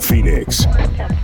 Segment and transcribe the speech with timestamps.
[0.00, 0.64] Phoenix.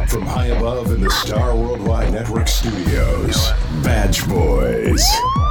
[0.09, 3.51] From high above in the Star Worldwide Network studios,
[3.83, 5.05] Badge Boys.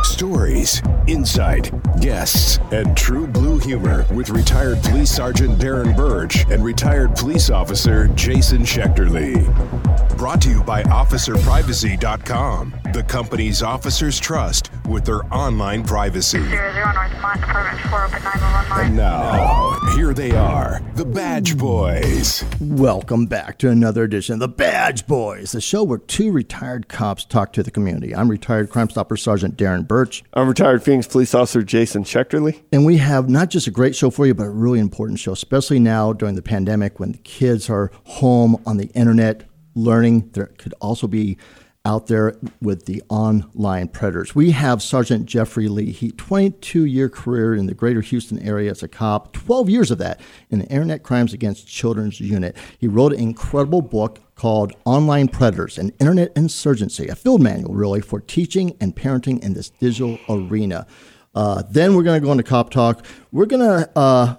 [0.04, 7.16] Stories, insight, guests, and true blue humor with retired Police Sergeant Darren Birch and retired
[7.16, 9.91] police officer Jason Schechterle.
[10.22, 16.38] Brought to you by OfficerPrivacy.com, the company's officers trust with their online privacy.
[16.48, 21.58] Zero zero North Mont, Department 4, open 911 And now, here they are, the Badge
[21.58, 22.46] Boys.
[22.60, 27.26] Welcome back to another edition of the Badge Boys, the show where two retired cops
[27.26, 28.16] talk to the community.
[28.16, 32.62] I'm retired Crime Stopper Sergeant Darren Birch, I'm retired Phoenix Police Officer Jason Schechterle.
[32.72, 35.32] and we have not just a great show for you, but a really important show,
[35.32, 40.30] especially now during the pandemic when the kids are home on the internet learning.
[40.34, 41.38] There could also be
[41.84, 44.36] out there with the online predators.
[44.36, 45.92] We have Sergeant Jeffrey Lee.
[45.92, 49.98] He 22 year career in the greater Houston area as a cop, 12 years of
[49.98, 50.22] that
[50.52, 52.56] in the Internet Crimes Against Children's Unit.
[52.78, 58.02] He wrote an incredible book called Online Predators An Internet Insurgency, a field manual really
[58.02, 60.86] for teaching and parenting in this digital arena.
[61.34, 63.06] Uh, then we're going to go into cop talk.
[63.32, 64.36] We're going to, uh,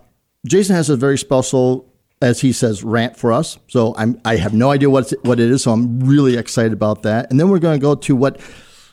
[0.47, 1.92] Jason has a very special
[2.23, 3.59] as he says, rant for us.
[3.69, 5.65] So I'm I have no idea what what it is.
[5.65, 7.31] So I'm really excited about that.
[7.31, 8.41] And then we're going to go to what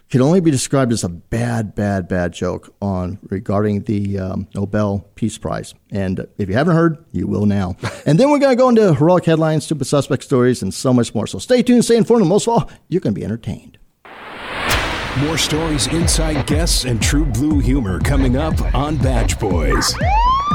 [0.10, 5.08] can only be described as a bad, bad, bad joke on regarding the um, Nobel
[5.14, 5.76] Peace Prize.
[5.92, 7.76] And if you haven't heard, you will now.
[8.08, 11.14] and then we're going to go into heroic headlines, stupid suspect stories, and so much
[11.14, 11.28] more.
[11.28, 13.78] So stay tuned, stay informed, and most of all, you're going to be entertained.
[15.20, 19.94] More stories, inside guests, and true blue humor coming up on Badge Boys.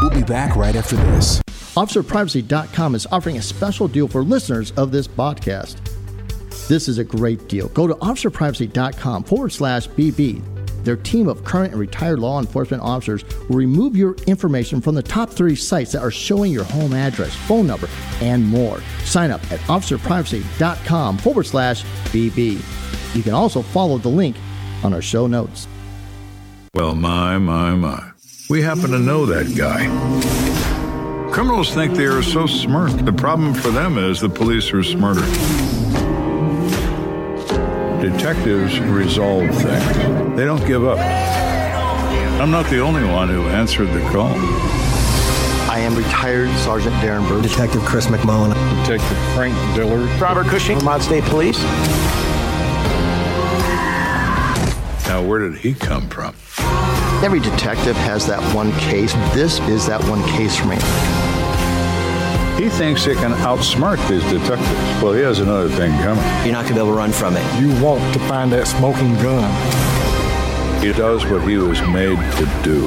[0.00, 1.41] We'll be back right after this.
[1.77, 5.77] OfficerPrivacy.com is offering a special deal for listeners of this podcast.
[6.69, 7.69] This is a great deal.
[7.70, 10.42] Go to OfficerPrivacy.com forward slash BB.
[10.84, 15.03] Their team of current and retired law enforcement officers will remove your information from the
[15.03, 17.88] top three sites that are showing your home address, phone number,
[18.20, 18.81] and more.
[19.03, 23.16] Sign up at OfficerPrivacy.com forward slash BB.
[23.16, 24.36] You can also follow the link
[24.84, 25.66] on our show notes.
[26.75, 28.10] Well, my, my, my.
[28.49, 30.63] We happen to know that guy.
[31.34, 32.93] Criminals think they are so smart.
[33.05, 35.21] The problem for them is the police are smarter.
[38.00, 41.00] Detectives resolve things, they don't give up.
[42.41, 44.31] I'm not the only one who answered the call.
[45.69, 47.43] I am retired Sergeant Darren Birch.
[47.43, 48.55] Detective Chris McMullen.
[48.84, 50.09] Detective Frank Dillard.
[50.21, 51.61] Robert Cushing, Vermont State Police.
[55.09, 56.37] Now, where did he come from?
[57.25, 59.15] Every detective has that one case.
[59.34, 61.24] This is that one case for me.
[62.64, 65.02] He thinks he can outsmart these detectives.
[65.02, 66.25] Well, he has another thing coming.
[66.44, 67.60] You're not going to be able to run from it.
[67.60, 70.82] You want to find that smoking gun.
[70.82, 72.86] He does what he was made to do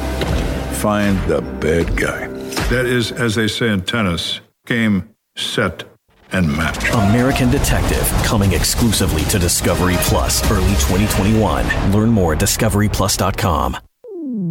[0.78, 2.26] find the bad guy.
[2.70, 5.84] That is, as they say in tennis, game, set,
[6.32, 6.90] and match.
[6.90, 11.92] American Detective, coming exclusively to Discovery Plus early 2021.
[11.92, 13.78] Learn more at discoveryplus.com.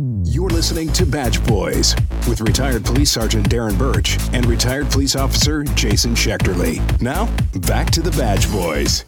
[0.00, 1.96] You're listening to Badge Boys
[2.28, 7.00] with retired Police Sergeant Darren Birch and retired police officer Jason Schechterle.
[7.00, 7.24] Now,
[7.60, 9.06] back to the Badge Boys.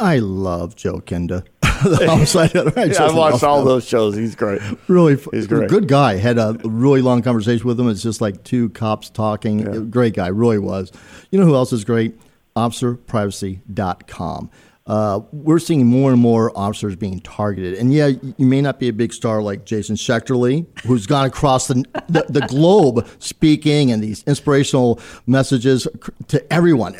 [0.00, 1.44] I love Joe Kenda.
[1.62, 2.72] the.
[2.76, 3.66] I Yeah, just I've watched all him.
[3.66, 4.16] those shows.
[4.16, 4.60] He's great.
[4.88, 5.70] Really, He's great.
[5.70, 6.16] good guy.
[6.16, 7.88] Had a really long conversation with him.
[7.88, 9.90] It's just like two cops talking.
[9.90, 10.90] Great guy, really was.
[11.30, 12.18] You know who else is great?
[12.56, 14.50] OfficerPrivacy.com.
[14.86, 17.74] Uh, we're seeing more and more officers being targeted.
[17.74, 21.66] And yeah, you may not be a big star like Jason Schechterle, who's gone across
[21.66, 25.88] the, the, the globe speaking and these inspirational messages
[26.28, 26.94] to everyone.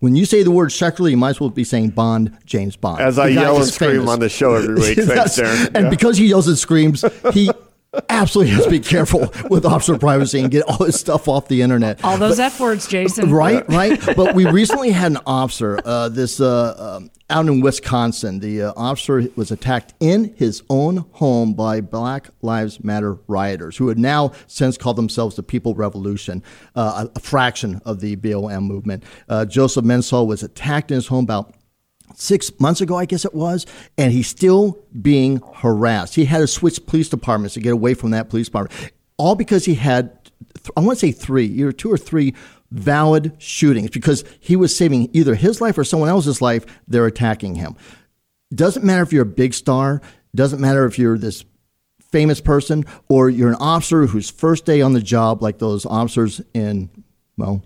[0.00, 3.00] When you say the word Schechterle, you might as well be saying Bond, James Bond.
[3.00, 4.10] As I yell and scream famous.
[4.10, 4.98] on the show every week.
[5.00, 5.66] Thanks, Darren.
[5.74, 5.90] And Yeah.
[5.90, 7.48] because he yells and screams, he
[8.08, 11.62] absolutely has to be careful with officer privacy and get all his stuff off the
[11.62, 12.02] internet.
[12.04, 13.30] All those F words, Jason.
[13.30, 14.00] Right, right.
[14.16, 18.40] But we recently had an officer, uh, this uh, um, out in Wisconsin.
[18.40, 23.88] The uh, officer was attacked in his own home by Black Lives Matter rioters, who
[23.88, 26.42] had now since called themselves the People Revolution,
[26.76, 29.04] uh, a, a fraction of the BLM movement.
[29.28, 31.54] Uh, Joseph Mensah was attacked in his home about
[32.20, 36.14] six months ago, I guess it was, and he's still being harassed.
[36.14, 39.64] He had to switch police departments to get away from that police department, all because
[39.64, 40.30] he had,
[40.76, 42.34] I want to say three, either two or three
[42.70, 46.64] valid shootings because he was saving either his life or someone else's life.
[46.86, 47.76] They're attacking him.
[48.54, 50.00] Doesn't matter if you're a big star.
[50.34, 51.44] Doesn't matter if you're this
[52.00, 56.40] famous person or you're an officer whose first day on the job, like those officers
[56.54, 56.90] in,
[57.36, 57.62] well,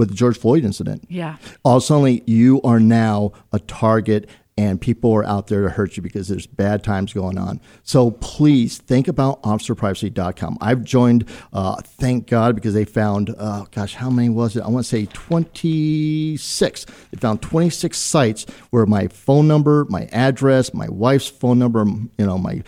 [0.00, 1.36] with the George Floyd incident Yeah.
[1.64, 5.70] all of a sudden you are now a target and people are out there to
[5.70, 7.60] hurt you because there's bad times going on.
[7.82, 10.58] So please think about officerprivacy.com.
[10.60, 11.24] I've joined,
[11.54, 14.62] uh, thank God, because they found, uh, gosh, how many was it?
[14.62, 16.84] I want to say 26.
[17.10, 21.84] They found 26 sites where my phone number, my address, my wife's phone number,
[22.18, 22.62] you know, my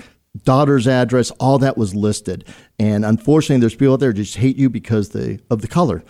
[0.44, 2.44] daughter's address, all that was listed.
[2.79, 6.02] And unfortunately, there's people out there just hate you because the, of the color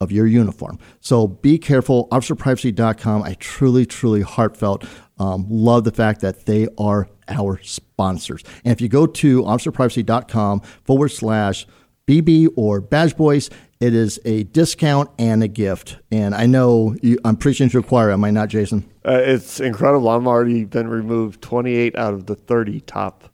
[0.00, 0.78] of your uniform.
[1.00, 2.08] So be careful.
[2.08, 3.22] OfficerPrivacy.com.
[3.22, 4.84] I truly, truly heartfelt
[5.18, 8.42] um, love the fact that they are our sponsors.
[8.64, 11.66] And if you go to OfficerPrivacy.com forward slash
[12.06, 15.98] BB or Badge Boys, it is a discount and a gift.
[16.10, 18.90] And I know you, I'm preaching to the choir, am I not, Jason?
[19.06, 20.08] Uh, it's incredible.
[20.08, 23.29] I've already been removed 28 out of the 30 top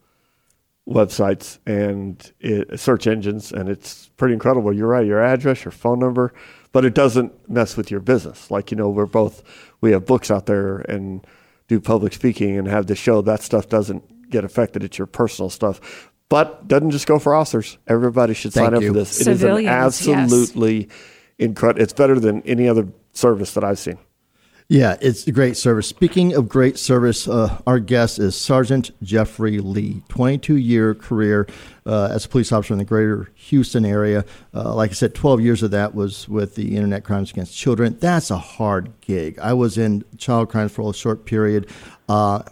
[0.89, 4.73] websites and it, search engines, and it's pretty incredible.
[4.73, 5.07] You're right.
[5.07, 6.33] Your address, your phone number,
[6.73, 8.51] but it doesn't mess with your business.
[8.51, 9.43] Like you know, we're both
[9.81, 11.27] we have books out there and
[11.69, 13.23] do public speaking and have the show.
[13.23, 14.85] That stuff doesn't get affected.
[14.85, 16.11] It's your personal stuff.
[16.29, 17.79] But doesn't just go for officers.
[17.87, 19.11] Everybody should Thank sign up for this.
[19.11, 20.97] Civilians, it is an absolutely yes.
[21.39, 21.83] incredible.
[21.83, 23.99] It's better than any other service that I've seen.
[24.69, 25.87] Yeah, it's a great service.
[25.87, 31.47] Speaking of great service, uh, our guest is Sergeant Jeffrey Lee, 22 year career
[31.87, 34.25] uh, as a police officer in the greater Houston area.
[34.53, 37.99] Uh, like I said, 12 years of that was with the Internet Crimes Against Children.
[38.01, 39.39] That's a hard gig.
[39.39, 41.71] I was in child crimes for a short period,
[42.09, 42.43] uh,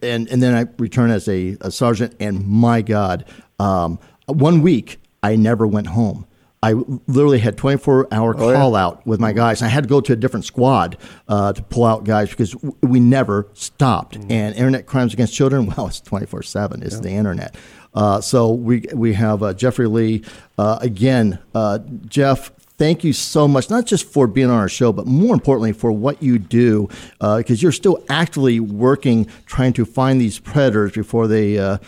[0.00, 3.26] and, and then I returned as a, a sergeant, and my God,
[3.58, 6.26] um, one week I never went home.
[6.62, 9.62] I literally had 24 hour Oh, call out with my guys.
[9.62, 10.96] I had to go to a different squad
[11.28, 14.18] uh, to pull out guys because w- we never stopped.
[14.18, 14.30] Mm.
[14.32, 16.82] And internet crimes against children, well, it's 24 seven.
[16.82, 17.54] It's the internet.
[17.94, 20.24] Uh, so we we have uh, Jeffrey Lee
[20.58, 21.38] uh, again.
[21.54, 25.34] Uh, Jeff, thank you so much, not just for being on our show, but more
[25.34, 26.88] importantly for what you do,
[27.20, 31.78] because you're still actively working trying to find these predators before they uh,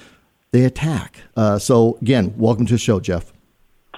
[0.52, 1.22] they attack.
[1.36, 3.32] Uh, so again, welcome to the show, Jeff.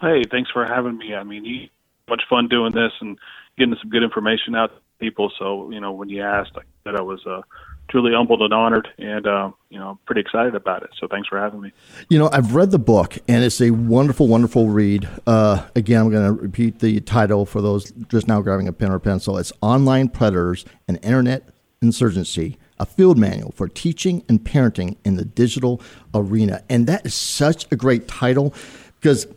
[0.02, 1.14] Hey, thanks for having me.
[1.14, 1.70] I mean,
[2.08, 3.16] much fun doing this and
[3.56, 5.30] getting some good information out to people.
[5.38, 7.42] So, you know, when you asked, I said I was uh,
[7.88, 10.90] truly humbled and honored, and uh, you know, pretty excited about it.
[10.98, 11.72] So, thanks for having me.
[12.08, 15.08] You know, I've read the book, and it's a wonderful, wonderful read.
[15.24, 18.90] Uh, again, I'm going to repeat the title for those just now grabbing a pen
[18.90, 19.38] or pencil.
[19.38, 21.48] It's Online Predators and Internet
[21.80, 25.80] Insurgency a field manual for teaching and parenting in the digital
[26.12, 26.64] arena.
[26.68, 28.52] And that is such a great title
[29.00, 29.28] because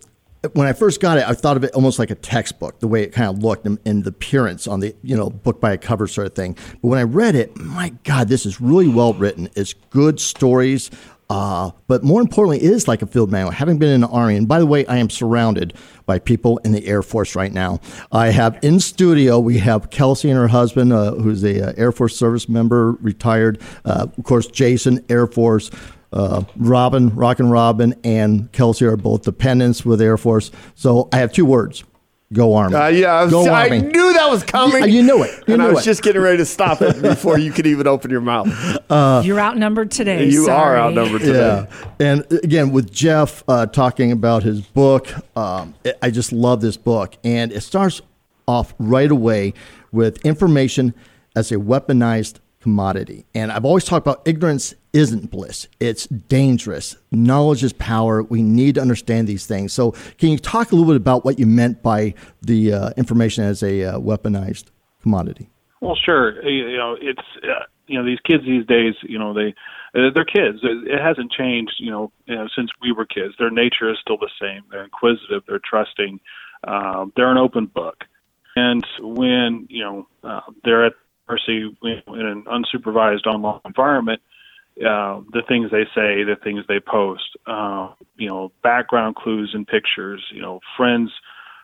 [0.54, 3.04] when I first got it, I thought of it almost like a textbook, the way
[3.04, 5.78] it kind of looked and, and the appearance on the, you know, book by a
[5.78, 6.54] cover sort of thing.
[6.82, 9.50] But when I read it, my God, this is really well written.
[9.56, 10.92] It's good stories.
[11.28, 13.52] Uh, but more importantly, it is like a field manual.
[13.52, 15.74] Having been in the Army, and by the way, I am surrounded
[16.06, 17.80] by people in the Air Force right now.
[18.12, 21.92] I have in studio, we have Kelsey and her husband, uh, who's a uh, Air
[21.92, 23.60] Force service member, retired.
[23.84, 25.72] Uh, of course, Jason, Air Force.
[26.16, 30.50] Uh, Robin, Rockin' Robin, and Kelsey are both dependents with Air Force.
[30.74, 31.84] So I have two words.
[32.34, 32.76] Go Army.
[32.76, 33.82] Uh, yeah, I, was, Go I Army.
[33.82, 34.86] knew that was coming.
[34.86, 35.32] You, you knew it.
[35.48, 35.86] You and knew I was it.
[35.86, 38.48] just getting ready to stop it before you could even open your mouth.
[39.26, 40.26] You're outnumbered today.
[40.26, 40.78] you sorry.
[40.80, 41.68] are outnumbered today.
[41.70, 45.08] Yeah, and again with Jeff uh, talking about his book,
[45.38, 48.02] um, I- I just love this book, and it starts
[48.48, 49.54] off right away
[49.92, 50.96] with information
[51.36, 53.28] as a weaponized commodity.
[53.36, 56.98] And I've always talked about ignorance isn't bliss; it's dangerous.
[57.12, 58.24] Knowledge is power.
[58.24, 59.72] We need to understand these things.
[59.72, 63.44] So, can you talk a little bit about what you meant by the uh, information
[63.44, 64.66] as a uh, weaponized
[65.04, 65.48] commodity?
[65.80, 66.42] Well, sure.
[66.44, 68.96] You you know, it's uh, you know these kids these days.
[69.04, 69.54] You know, they
[69.94, 70.58] uh, they're kids.
[70.64, 71.74] It hasn't changed.
[71.78, 73.36] You know, you know, since we were kids.
[73.38, 74.64] Their nature is still the same.
[74.72, 75.44] They're inquisitive.
[75.48, 76.20] They're trusting.
[76.68, 78.06] Um, they're an open book.
[78.56, 80.94] And when you know uh, they're at
[81.30, 84.22] know, in an unsupervised online environment,
[84.80, 89.66] uh, the things they say, the things they post, uh, you know, background clues and
[89.66, 91.12] pictures, you know, friends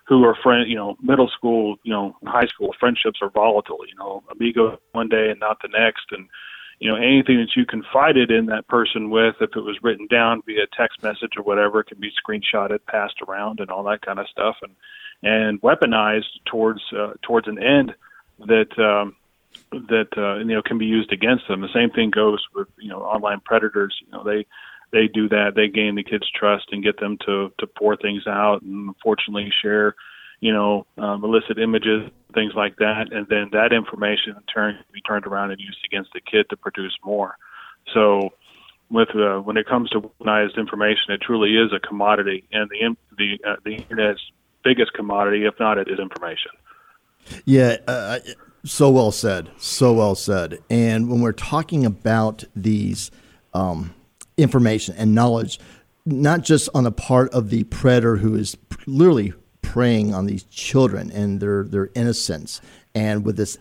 [0.07, 3.79] who are friend, you know, middle school, you know, high school friendships are volatile.
[3.87, 6.27] You know, amigo one day and not the next, and
[6.79, 10.41] you know, anything that you confided in that person with, if it was written down
[10.45, 14.27] via text message or whatever, can be screenshotted, passed around, and all that kind of
[14.29, 14.75] stuff, and
[15.23, 17.93] and weaponized towards uh, towards an end
[18.47, 18.77] that.
[18.79, 19.15] Um,
[19.71, 21.61] that uh, you know can be used against them.
[21.61, 23.95] The same thing goes with you know online predators.
[24.05, 24.45] You know they
[24.91, 25.53] they do that.
[25.55, 29.51] They gain the kids' trust and get them to to pour things out, and unfortunately
[29.61, 29.95] share
[30.39, 34.85] you know um, illicit images, things like that, and then that information in turn can
[34.93, 37.37] be turned around and used against the kid to produce more.
[37.93, 38.31] So.
[38.89, 42.93] With uh, when it comes to weaponized information, it truly is a commodity, and the
[43.17, 44.19] the uh, the internet's
[44.65, 46.51] biggest commodity, if not it, is information.
[47.45, 48.19] Yeah, uh,
[48.63, 49.49] So well said.
[49.57, 50.59] So well said.
[50.69, 53.09] And when we're talking about these
[53.53, 53.93] um,
[54.37, 55.59] information and knowledge,
[56.05, 61.11] not just on the part of the predator who is literally preying on these children
[61.11, 62.61] and their their innocence,
[62.93, 63.57] and with this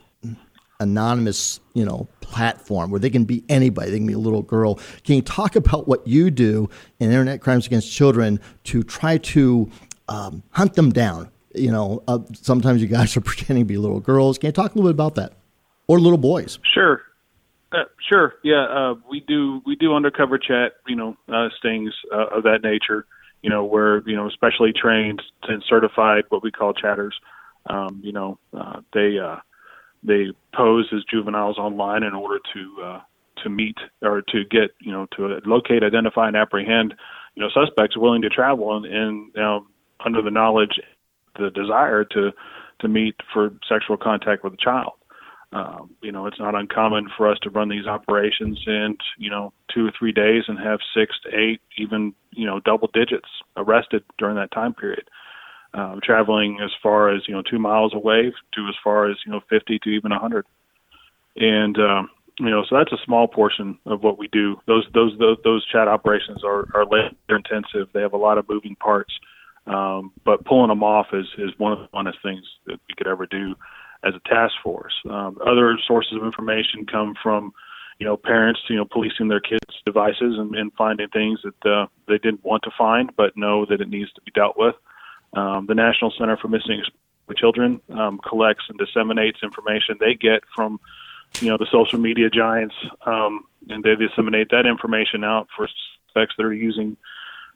[0.80, 3.90] anonymous, you know, platform where they can be anybody.
[3.90, 4.76] They can be a little girl.
[5.04, 9.71] Can you talk about what you do in Internet Crimes Against Children to try to
[10.09, 11.30] um, hunt them down?
[11.54, 14.38] You know, uh, sometimes you guys are pretending to be little girls.
[14.38, 15.35] Can you talk a little bit about that,
[15.88, 16.59] or little boys?
[16.75, 17.02] Sure.
[17.73, 18.35] Uh, sure.
[18.42, 19.62] Yeah, uh, we do.
[19.64, 20.75] We do undercover chat.
[20.87, 23.07] You know, uh, stings uh, of that nature.
[23.42, 27.14] You know, we're you know, specially trained and certified, what we call chatters.
[27.69, 29.19] Um, you know, uh, they
[30.02, 33.00] they pose as juveniles online in order to
[33.42, 36.95] to meet or to get you know to locate, identify, and apprehend
[37.35, 39.66] you know suspects willing to travel and, and you know,
[40.04, 40.80] under the knowledge,
[41.38, 42.32] the desire to
[42.80, 44.92] to meet for sexual contact with a child.
[45.52, 49.52] Um, you know, it's not uncommon for us to run these operations in, you know,
[49.75, 54.04] two or three days and have six to eight, even, you know, double digits arrested
[54.16, 55.08] during that time period.
[55.75, 59.32] Um, traveling as far as, you know, two miles away to as far as, you
[59.32, 60.46] know, 50 to even a 100.
[61.37, 64.56] And, um, you know, so that's a small portion of what we do.
[64.66, 67.88] Those, those, those, those chat operations are, are labor intensive.
[67.92, 69.12] They have a lot of moving parts.
[69.70, 73.06] Um, but pulling them off is, is one of the funnest things that we could
[73.06, 73.54] ever do
[74.02, 74.94] as a task force.
[75.08, 77.52] Um, other sources of information come from,
[78.00, 81.86] you know, parents, you know, policing their kids' devices and, and finding things that uh,
[82.08, 84.74] they didn't want to find, but know that it needs to be dealt with.
[85.34, 86.82] Um, the National Center for Missing
[87.36, 90.80] Children um, collects and disseminates information they get from,
[91.40, 92.74] you know, the social media giants,
[93.06, 95.68] um, and they disseminate that information out for
[96.08, 96.96] suspects that are using,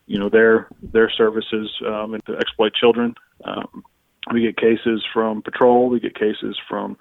[0.06, 3.14] you know, their their services um, to exploit children.
[3.44, 3.84] Um,
[4.32, 5.88] we get cases from patrol.
[5.88, 6.96] We get cases from,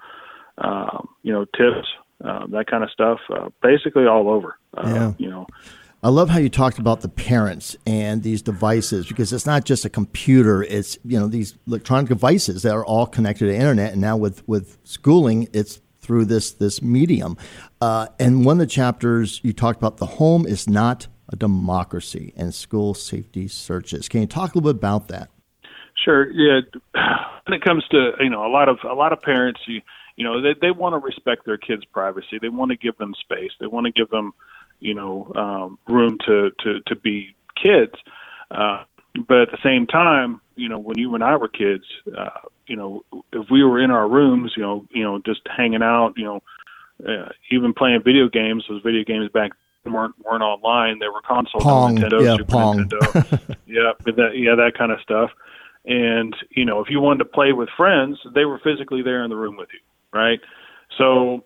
[0.58, 1.88] um, you know, tips,
[2.24, 3.18] uh, that kind of stuff.
[3.30, 4.58] Uh, basically, all over.
[4.76, 5.12] Uh, yeah.
[5.18, 5.46] You know.
[6.02, 9.86] I love how you talked about the parents and these devices because it's not just
[9.86, 13.92] a computer; it's you know these electronic devices that are all connected to the internet.
[13.92, 17.36] And now with with schooling, it's through this this medium.
[17.80, 22.54] Uh, and one of the chapters you talked about the home is not democracy and
[22.54, 24.08] school safety searches.
[24.08, 25.30] Can you talk a little bit about that?
[26.04, 26.30] Sure.
[26.30, 26.60] Yeah.
[27.46, 29.82] When it comes to you know a lot of a lot of parents, you
[30.16, 32.38] you know they they want to respect their kids' privacy.
[32.40, 33.50] They want to give them space.
[33.60, 34.32] They want to give them
[34.80, 37.92] you know um, room to to to be kids.
[38.50, 38.84] Uh,
[39.28, 41.84] but at the same time, you know, when you and I were kids,
[42.16, 45.82] uh, you know, if we were in our rooms, you know, you know, just hanging
[45.82, 46.42] out, you know,
[47.06, 49.52] uh, even playing video games, those video games back
[49.92, 50.98] weren't weren't online.
[50.98, 52.88] They were consoles, Pong, Nintendo, yeah, Super Pong.
[52.88, 55.30] Nintendo, yeah, that yeah, that kind of stuff.
[55.84, 59.30] And, you know, if you wanted to play with friends, they were physically there in
[59.30, 59.80] the room with you,
[60.18, 60.40] right?
[60.96, 61.44] So,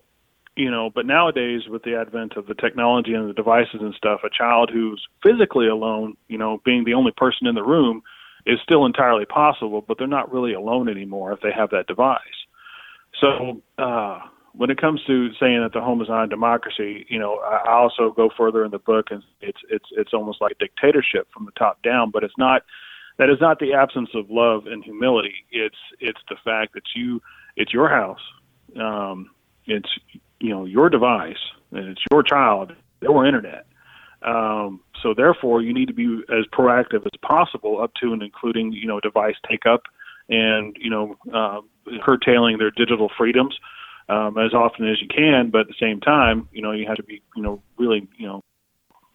[0.55, 4.21] you know, but nowadays with the advent of the technology and the devices and stuff,
[4.23, 8.01] a child who's physically alone, you know, being the only person in the room
[8.45, 12.19] is still entirely possible, but they're not really alone anymore if they have that device.
[13.19, 14.19] So, uh,
[14.53, 17.71] when it comes to saying that the home is not a democracy, you know, I
[17.71, 21.45] also go further in the book, and it's it's it's almost like a dictatorship from
[21.45, 22.11] the top down.
[22.11, 22.63] But it's not
[23.17, 25.45] that is not the absence of love and humility.
[25.51, 27.21] It's it's the fact that you
[27.55, 28.21] it's your house,
[28.79, 29.29] um,
[29.65, 29.89] it's
[30.39, 31.41] you know your device,
[31.71, 33.65] and it's your child, your internet.
[34.21, 38.71] Um, so therefore, you need to be as proactive as possible, up to and including
[38.73, 39.83] you know device take up,
[40.27, 41.61] and you know uh,
[42.03, 43.57] curtailing their digital freedoms
[44.09, 45.49] um, as often as you can.
[45.51, 48.27] But at the same time, you know you have to be you know really you
[48.27, 48.43] know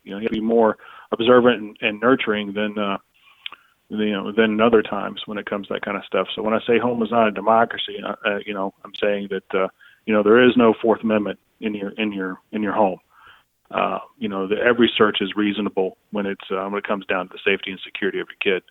[0.05, 0.77] you know you have to be more
[1.13, 2.99] observant and, and nurturing than uh,
[3.91, 6.29] you know than other times when it comes to that kind of stuff.
[6.35, 9.29] So when I say home is not a democracy, uh, uh, you know, I'm saying
[9.31, 9.69] that uh,
[10.07, 12.99] you know there is no Fourth Amendment in your in your in your home.
[13.71, 17.29] Uh, you know, the, every search is reasonable when it's uh, when it comes down
[17.29, 18.63] to the safety and security of your kid.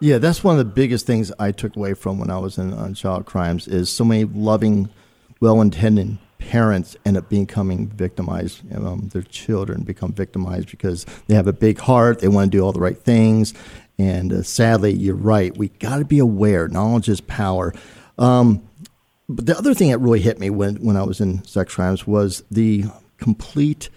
[0.00, 2.72] Yeah, that's one of the biggest things I took away from when I was in
[2.74, 4.90] on child crimes is so many loving,
[5.40, 8.62] well-intended parents end up becoming victimized.
[8.74, 12.20] Um, their children become victimized because they have a big heart.
[12.20, 13.54] They want to do all the right things,
[13.98, 15.56] and uh, sadly, you're right.
[15.56, 16.68] We got to be aware.
[16.68, 17.72] Knowledge is power.
[18.18, 18.68] Um,
[19.28, 22.06] but the other thing that really hit me when, when I was in sex crimes
[22.06, 22.84] was the
[23.18, 23.88] complete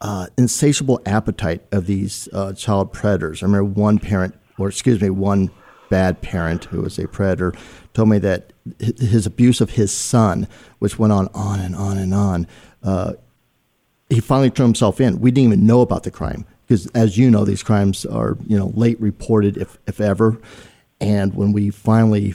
[0.00, 3.42] uh, insatiable appetite of these uh, child predators.
[3.42, 5.50] I remember one parent, or excuse me, one
[5.90, 7.52] bad parent who was a predator,
[7.94, 12.14] told me that his abuse of his son, which went on on and on and
[12.14, 12.46] on,
[12.82, 13.12] uh,
[14.08, 15.20] he finally turned himself in.
[15.20, 18.56] We didn't even know about the crime because as you know, these crimes are you
[18.56, 20.38] know late reported if if ever,
[21.00, 22.34] and when we finally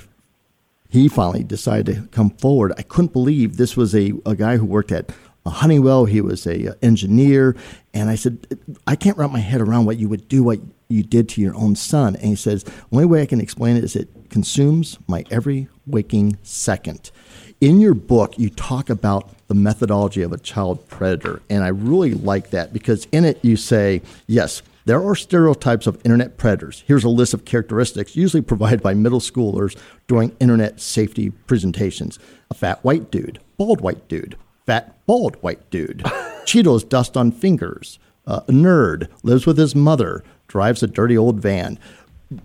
[0.92, 2.74] he finally decided to come forward.
[2.78, 5.10] I couldn't believe this was a, a guy who worked at
[5.46, 6.04] Honeywell.
[6.06, 7.56] He was a uh, engineer,
[7.94, 8.46] and I said,
[8.86, 10.60] I can't wrap my head around what you would do, what
[10.92, 12.16] you did to your own son.
[12.16, 15.68] And he says, the only way I can explain it is it consumes my every
[15.86, 17.12] waking second.
[17.60, 22.14] In your book, you talk about the methodology of a child predator, and I really
[22.14, 26.84] like that because in it you say, yes, there are stereotypes of internet predators.
[26.88, 32.18] Here's a list of characteristics usually provided by middle schoolers during internet safety presentations
[32.50, 36.00] a fat white dude, bald white dude, fat bald white dude,
[36.46, 41.40] Cheetos dust on fingers, uh, a nerd, lives with his mother, drives a dirty old
[41.40, 41.80] van.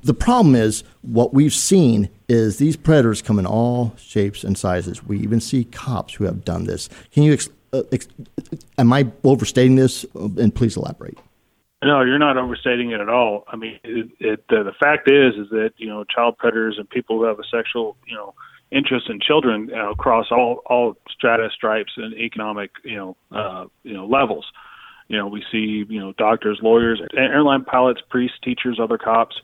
[0.03, 5.05] The problem is what we've seen is these predators come in all shapes and sizes.
[5.05, 6.89] We even see cops who have done this.
[7.13, 8.09] Can you, ex- uh, ex-
[8.79, 10.05] am I overstating this?
[10.15, 11.19] And please elaborate.
[11.85, 13.45] No, you're not overstating it at all.
[13.49, 16.89] I mean, it, it, uh, the fact is, is that you know, child predators and
[16.89, 18.35] people who have a sexual, you know,
[18.71, 23.93] interest in children uh, across all all strata, stripes, and economic, you know, uh, you
[23.93, 24.47] know, levels.
[25.09, 29.37] You know, we see, you know, doctors, lawyers, airline pilots, priests, teachers, other cops,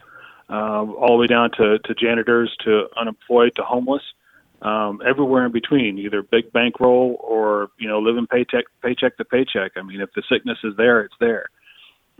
[0.50, 4.02] uh, all the way down to, to janitors, to unemployed, to homeless,
[4.60, 9.72] um, everywhere in between, either big bankroll or you know, living paycheck paycheck to paycheck.
[9.76, 11.46] I mean, if the sickness is there, it's there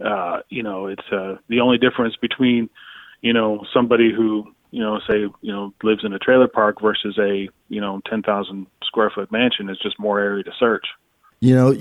[0.04, 2.68] uh, you know, it's uh, the only difference between,
[3.20, 7.18] you know, somebody who, you know, say, you know, lives in a trailer park versus
[7.18, 10.87] a, you know, 10,000 square foot mansion is just more area to search.
[11.42, 11.76] You know,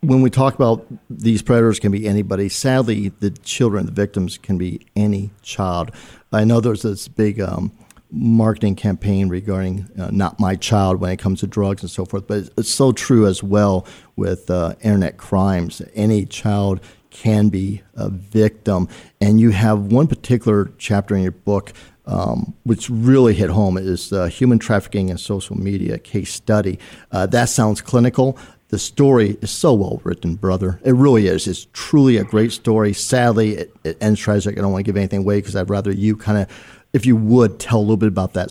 [0.00, 4.58] when we talk about these predators can be anybody, sadly, the children, the victims can
[4.58, 5.92] be any child.
[6.32, 7.70] I know there's this big um,
[8.10, 12.26] marketing campaign regarding uh, not my child when it comes to drugs and so forth,
[12.26, 15.80] but it's so true as well with uh, internet crimes.
[15.94, 16.80] Any child
[17.10, 18.88] can be a victim.
[19.20, 21.72] And you have one particular chapter in your book
[22.06, 26.78] um, which really hit home is uh, human trafficking and social media case study.
[27.10, 28.38] Uh, that sounds clinical.
[28.74, 30.80] The story is so well written, brother.
[30.84, 31.46] It really is.
[31.46, 32.92] It's truly a great story.
[32.92, 34.58] Sadly, it, it ends tragic.
[34.58, 36.48] I don't want to give anything away because I'd rather you kind of,
[36.92, 38.50] if you would, tell a little bit about that.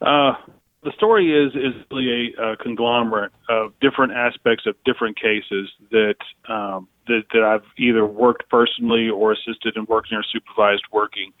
[0.00, 0.34] Uh,
[0.84, 6.14] the story is is really a, a, conglomerate of different aspects of different cases that
[6.48, 11.32] um, that, that I've either worked personally or assisted in working or supervised working,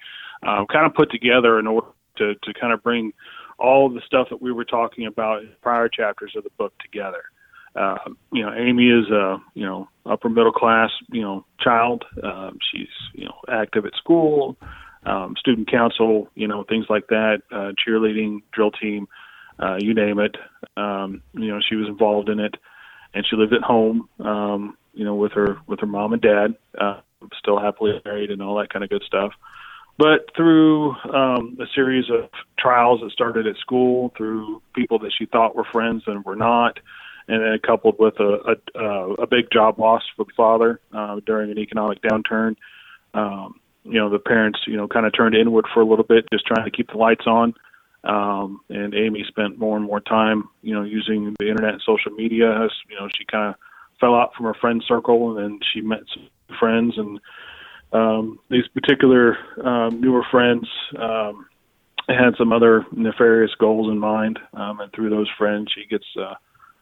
[0.44, 3.12] um, kind of put together in order to, to kind of bring
[3.60, 7.22] all the stuff that we were talking about in prior chapters of the book together.
[7.76, 7.98] Uh,
[8.32, 12.04] you know, Amy is a you know upper middle class you know child.
[12.22, 14.56] Um, she's you know active at school,
[15.04, 19.08] um, student council, you know things like that, uh, cheerleading, drill team,
[19.58, 20.36] uh, you name it.
[20.76, 22.56] Um, you know, she was involved in it,
[23.14, 24.08] and she lived at home.
[24.20, 27.00] Um, you know, with her with her mom and dad, uh,
[27.38, 29.32] still happily married and all that kind of good stuff.
[29.98, 35.24] But through um, a series of trials that started at school, through people that she
[35.24, 36.78] thought were friends and were not,
[37.28, 41.50] and then coupled with a a, a big job loss for the father uh, during
[41.50, 42.56] an economic downturn,
[43.14, 46.26] um, you know, the parents, you know, kind of turned inward for a little bit,
[46.32, 47.54] just trying to keep the lights on.
[48.04, 52.12] Um, and Amy spent more and more time, you know, using the internet and social
[52.12, 52.68] media.
[52.88, 53.54] You know, she kind of
[54.00, 57.20] fell out from her friend circle, and then she met some friends, and
[57.92, 61.46] um, these particular um, newer friends um,
[62.08, 66.34] had some other nefarious goals in mind, um, and through those friends, she gets uh,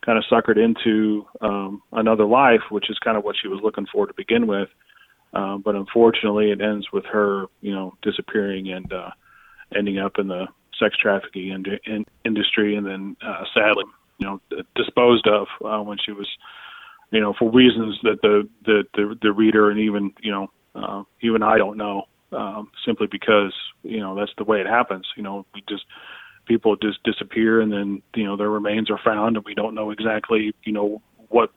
[0.04, 3.86] kind of suckered into um, another life, which is kind of what she was looking
[3.92, 4.68] for to begin with.
[5.32, 9.10] Um, but unfortunately, it ends with her, you know, disappearing and uh,
[9.76, 10.46] ending up in the
[10.78, 13.84] sex trafficking in, in industry, and then uh, sadly,
[14.18, 14.40] you know,
[14.76, 16.28] disposed of uh, when she was
[17.14, 21.04] you know, for reasons that the the the, the reader and even you know uh,
[21.20, 25.06] even I don't know, um, simply because you know that's the way it happens.
[25.16, 25.84] You know, we just
[26.46, 29.90] people just disappear and then you know their remains are found and we don't know
[29.90, 31.50] exactly you know what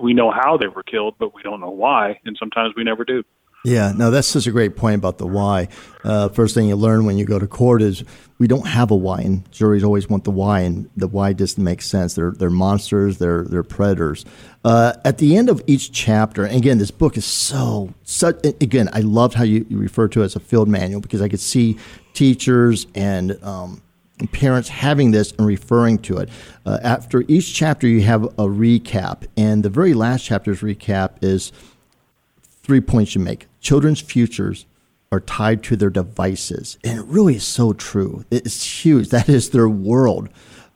[0.00, 3.04] we know how they were killed, but we don't know why, and sometimes we never
[3.04, 3.24] do.
[3.62, 5.68] Yeah, no, that's such a great point about the why.
[6.02, 8.02] Uh, first thing you learn when you go to court is
[8.38, 11.62] we don't have a why, and juries always want the why, and the why doesn't
[11.62, 12.14] make sense.
[12.14, 14.24] They're they're monsters, they're they're predators.
[14.64, 18.46] Uh, at the end of each chapter, and again, this book is so such.
[18.46, 21.28] Again, I loved how you, you refer to it as a field manual because I
[21.28, 21.76] could see
[22.14, 23.82] teachers and um,
[24.28, 26.28] parents having this and referring to it.
[26.66, 31.52] Uh, after each chapter, you have a recap, and the very last chapter's recap is
[32.62, 33.46] three points you make.
[33.60, 34.66] Children's futures
[35.12, 36.78] are tied to their devices.
[36.84, 38.24] And it really is so true.
[38.30, 39.08] It's huge.
[39.08, 40.28] That is their world.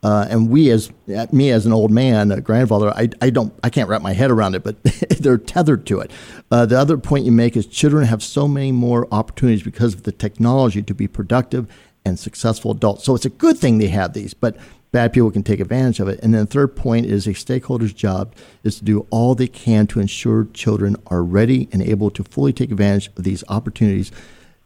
[0.02, 0.92] Uh, and we, as
[1.32, 4.30] me as an old man, a grandfather, I, I don't, I can't wrap my head
[4.30, 4.82] around it, but
[5.18, 6.10] they're tethered to it.
[6.50, 10.02] Uh, the other point you make is children have so many more opportunities because of
[10.02, 11.68] the technology to be productive
[12.04, 13.04] and successful adults.
[13.04, 14.56] So it's a good thing they have these, but
[14.92, 16.20] bad people can take advantage of it.
[16.22, 19.86] And then the third point is a stakeholder's job is to do all they can
[19.88, 24.12] to ensure children are ready and able to fully take advantage of these opportunities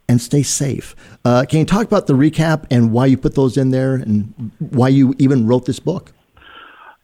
[0.08, 0.96] and stay safe.
[1.24, 4.52] Uh, can you talk about the recap and why you put those in there and
[4.58, 6.12] why you even wrote this book?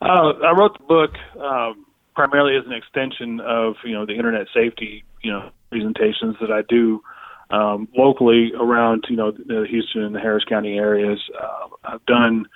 [0.00, 4.46] Uh, I wrote the book um, primarily as an extension of you know the internet
[4.54, 7.02] safety you know presentations that I do
[7.50, 11.20] um, locally around you know the Houston and the Harris County areas.
[11.40, 12.46] Uh, I've done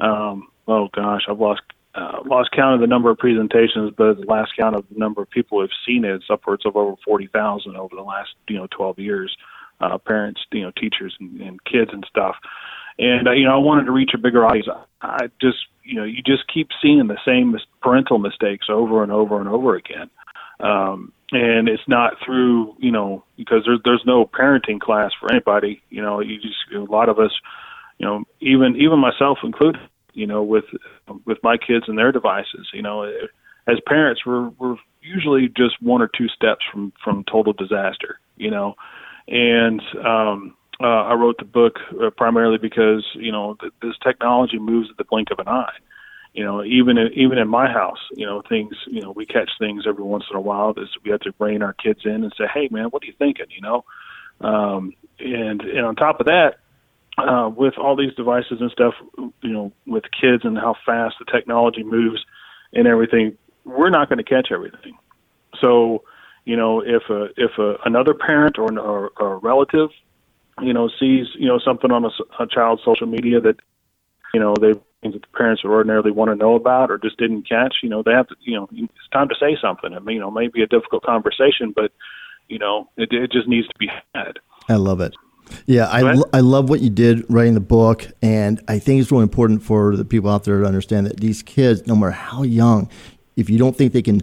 [0.00, 1.62] um, oh gosh, I've lost
[1.94, 5.22] uh, lost count of the number of presentations, but the last count of the number
[5.22, 8.56] of people who've seen it, it's upwards of over forty thousand over the last you
[8.56, 9.36] know twelve years.
[9.80, 12.36] Uh, parents, you know, teachers and, and kids and stuff.
[12.98, 14.68] And uh, you know, I wanted to reach a bigger audience.
[15.00, 19.40] I just, you know, you just keep seeing the same parental mistakes over and over
[19.40, 20.10] and over again.
[20.60, 25.82] Um, and it's not through, you know, because there's there's no parenting class for anybody.
[25.90, 27.32] You know, you just a lot of us,
[27.98, 29.80] you know, even even myself included,
[30.12, 30.64] you know, with
[31.24, 33.10] with my kids and their devices, you know,
[33.66, 38.50] as parents, we're we're usually just one or two steps from from total disaster, you
[38.50, 38.74] know,
[39.28, 44.58] and um, uh, I wrote the book uh, primarily because you know th- this technology
[44.58, 45.72] moves at the blink of an eye.
[46.32, 49.50] You know, even in, even in my house, you know, things, you know, we catch
[49.58, 50.72] things every once in a while.
[50.72, 53.14] That we have to rein our kids in and say, "Hey, man, what are you
[53.18, 53.84] thinking?" You know,
[54.40, 56.60] um, and and on top of that,
[57.18, 61.24] uh, with all these devices and stuff, you know, with kids and how fast the
[61.30, 62.24] technology moves
[62.72, 64.96] and everything, we're not going to catch everything.
[65.60, 66.04] So,
[66.44, 69.90] you know, if a if a, another parent or, or, or a relative,
[70.60, 73.56] you know, sees you know something on a, a child's social media that
[74.32, 77.16] you know they things that the parents would ordinarily want to know about or just
[77.18, 79.94] didn't catch, you know, they have to, you know, it's time to say something.
[79.94, 81.92] I mean, you know, maybe a difficult conversation, but
[82.48, 84.38] you know, it, it just needs to be had.
[84.68, 85.14] I love it.
[85.66, 89.24] Yeah, I, I love what you did writing the book, and I think it's really
[89.24, 92.88] important for the people out there to understand that these kids, no matter how young,
[93.36, 94.20] if you don't think they can,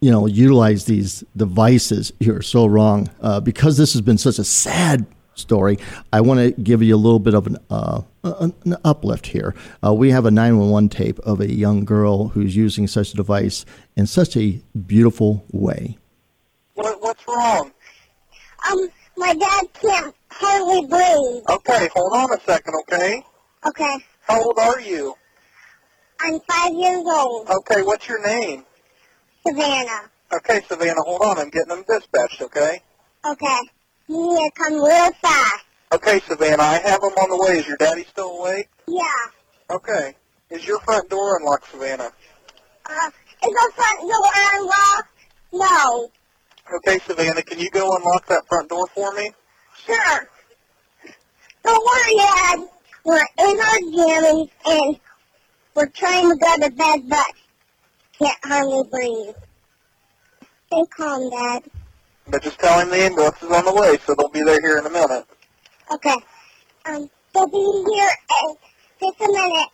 [0.00, 3.08] you know, utilize these devices, you're so wrong.
[3.22, 5.78] Uh, because this has been such a sad story,
[6.12, 9.54] I want to give you a little bit of an, uh, an uplift here.
[9.84, 13.64] Uh, we have a 911 tape of a young girl who's using such a device
[13.96, 15.96] in such a beautiful way.
[16.74, 17.72] What, what's wrong?
[18.70, 21.44] Um, my dad can't hardly breathe.
[21.48, 23.22] Okay, hold on a second, okay?
[23.66, 23.96] Okay.
[24.22, 25.14] How old are you?
[26.20, 27.48] I'm five years old.
[27.48, 28.64] Okay, what's your name?
[29.46, 30.10] Savannah.
[30.32, 31.38] Okay, Savannah, hold on.
[31.38, 32.82] I'm getting them dispatched, okay?
[33.26, 33.60] Okay.
[34.08, 35.64] You need to come real fast.
[35.92, 37.58] Okay, Savannah, I have them on the way.
[37.58, 38.68] Is your daddy still awake?
[38.86, 39.74] Yeah.
[39.74, 40.14] Okay.
[40.50, 42.12] Is your front door unlocked, Savannah?
[42.86, 43.10] Uh,
[43.44, 45.08] is the front door unlocked?
[45.52, 46.10] No.
[46.76, 49.32] Okay, Savannah, can you go unlock that front door for me?
[49.84, 50.28] Sure.
[51.64, 52.68] Don't worry, Dad.
[53.04, 55.00] We're in our jammies and
[55.74, 57.26] we're trying to go to bed, but
[58.16, 59.34] can't hardly breathe.
[60.68, 61.64] Stay calm, Dad.
[62.28, 64.78] But just tell him the ambulance is on the way, so they'll be there here
[64.78, 65.24] in a minute.
[65.92, 66.16] Okay.
[66.86, 68.10] Um, they'll be here
[68.44, 68.56] in
[69.00, 69.68] just a minute.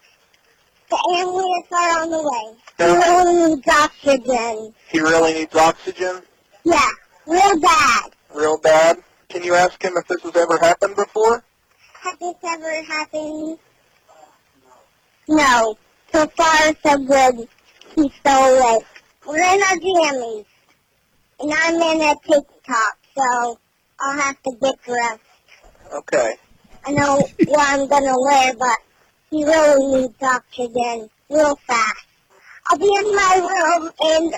[0.89, 2.57] The ambulance are on the way.
[2.79, 4.75] He really needs oxygen.
[4.89, 6.23] He really needs oxygen?
[6.65, 6.89] Yeah,
[7.27, 8.11] real bad.
[8.35, 8.99] Real bad?
[9.29, 11.43] Can you ask him if this has ever happened before?
[12.03, 13.59] Has this ever happened?
[15.29, 15.77] No.
[16.13, 17.49] So far, so good.
[17.95, 18.87] He's so awake.
[19.27, 20.47] We're in our jammies.
[21.41, 23.59] And I'm in a TikTok, so
[24.01, 25.21] I'll have to get dressed.
[25.93, 26.37] Okay.
[26.85, 28.79] I know what I'm going to wear, but
[29.31, 32.07] he really needs oxygen real fast.
[32.69, 34.35] I'll be in my room, and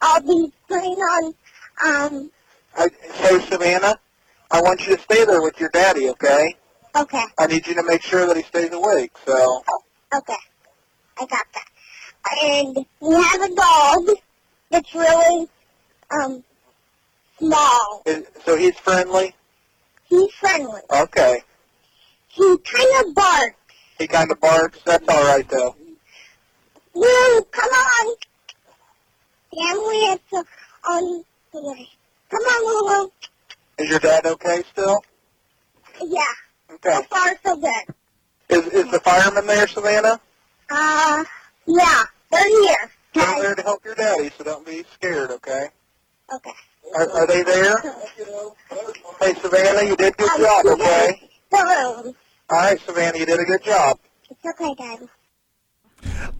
[0.00, 1.34] I'll be putting on,
[1.86, 2.30] um...
[2.76, 3.98] I, hey, Savannah,
[4.50, 6.56] I want you to stay there with your daddy, okay?
[6.96, 7.24] Okay.
[7.38, 9.62] I need you to make sure that he stays awake, so...
[9.68, 9.82] Oh,
[10.14, 10.34] okay.
[11.18, 11.66] I got that.
[12.42, 14.16] And we have a dog
[14.70, 15.48] that's really,
[16.10, 16.44] um,
[17.38, 18.02] small.
[18.06, 19.34] Is, so he's friendly?
[20.10, 20.80] He's friendly.
[20.92, 21.42] Okay.
[22.28, 23.54] He kind of barks.
[23.98, 24.78] He kind of barks?
[24.84, 25.76] That's all right, though.
[26.94, 28.16] Lou, come on.
[29.56, 30.44] Family is
[30.88, 31.88] on the way.
[32.28, 33.10] Come on, Lulu.
[33.78, 35.02] Is your dad okay still?
[36.02, 36.20] Yeah.
[36.72, 36.94] Okay.
[36.94, 37.94] So far, so good.
[38.48, 40.20] Is is the fireman there, Savannah?
[40.68, 41.24] Uh,
[41.66, 42.04] yeah.
[42.30, 42.90] They're here.
[43.14, 45.68] They're there to help your daddy, so don't be scared, okay?
[46.32, 46.52] Okay.
[46.94, 47.78] Are, are they there?
[49.20, 51.28] Hey, Savannah, you did a good job, okay?
[51.52, 52.14] Hello.
[52.50, 53.98] All right, Savannah, you did a good job.
[54.30, 55.08] It's okay, Dad.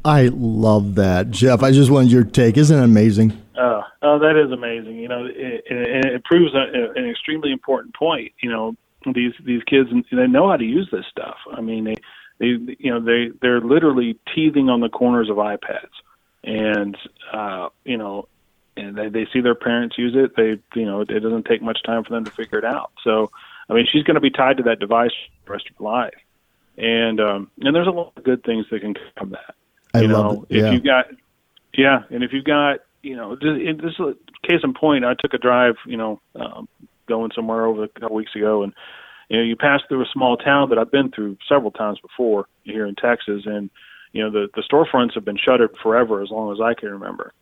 [0.04, 1.62] I love that, Jeff.
[1.62, 2.56] I just wanted your take.
[2.56, 3.32] Isn't it amazing?
[3.56, 4.96] Uh, oh, that is amazing.
[4.96, 8.32] You know, it, it, it proves a, an extremely important point.
[8.42, 8.74] You know,
[9.14, 11.36] these these kids they know how to use this stuff.
[11.52, 11.96] I mean, they
[12.38, 15.90] they you know they they're literally teething on the corners of iPads,
[16.42, 16.96] and
[17.32, 18.28] uh, you know,
[18.80, 20.36] and they they see their parents use it.
[20.36, 22.92] They you know it doesn't take much time for them to figure it out.
[23.04, 23.30] So,
[23.68, 25.12] I mean, she's going to be tied to that device
[25.44, 26.14] the rest of her life,
[26.76, 29.54] and um, and there's a lot of good things that can come from that.
[29.94, 30.56] I you love know, it.
[30.56, 30.66] Yeah.
[30.66, 31.06] if you've got
[31.74, 35.04] yeah, and if you've got you know this, this is a case in point.
[35.04, 36.68] I took a drive, you know, um,
[37.06, 38.72] going somewhere over a couple weeks ago, and
[39.28, 42.46] you know you pass through a small town that I've been through several times before
[42.64, 43.70] here in Texas, and
[44.12, 47.32] you know the the storefronts have been shuttered forever as long as I can remember.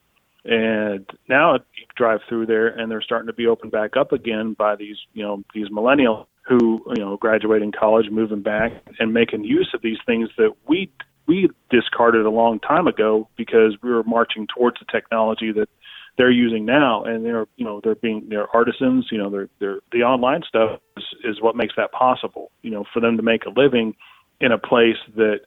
[0.44, 4.54] And now you drive through there, and they're starting to be opened back up again
[4.54, 9.44] by these, you know, these millennials who, you know, graduating college, moving back, and making
[9.44, 10.90] use of these things that we
[11.26, 15.68] we discarded a long time ago because we were marching towards the technology that
[16.16, 19.08] they're using now, and they're, you know, they're being they're artisans.
[19.10, 22.50] You know, they're they're the online stuff is, is what makes that possible.
[22.62, 23.94] You know, for them to make a living
[24.40, 25.40] in a place that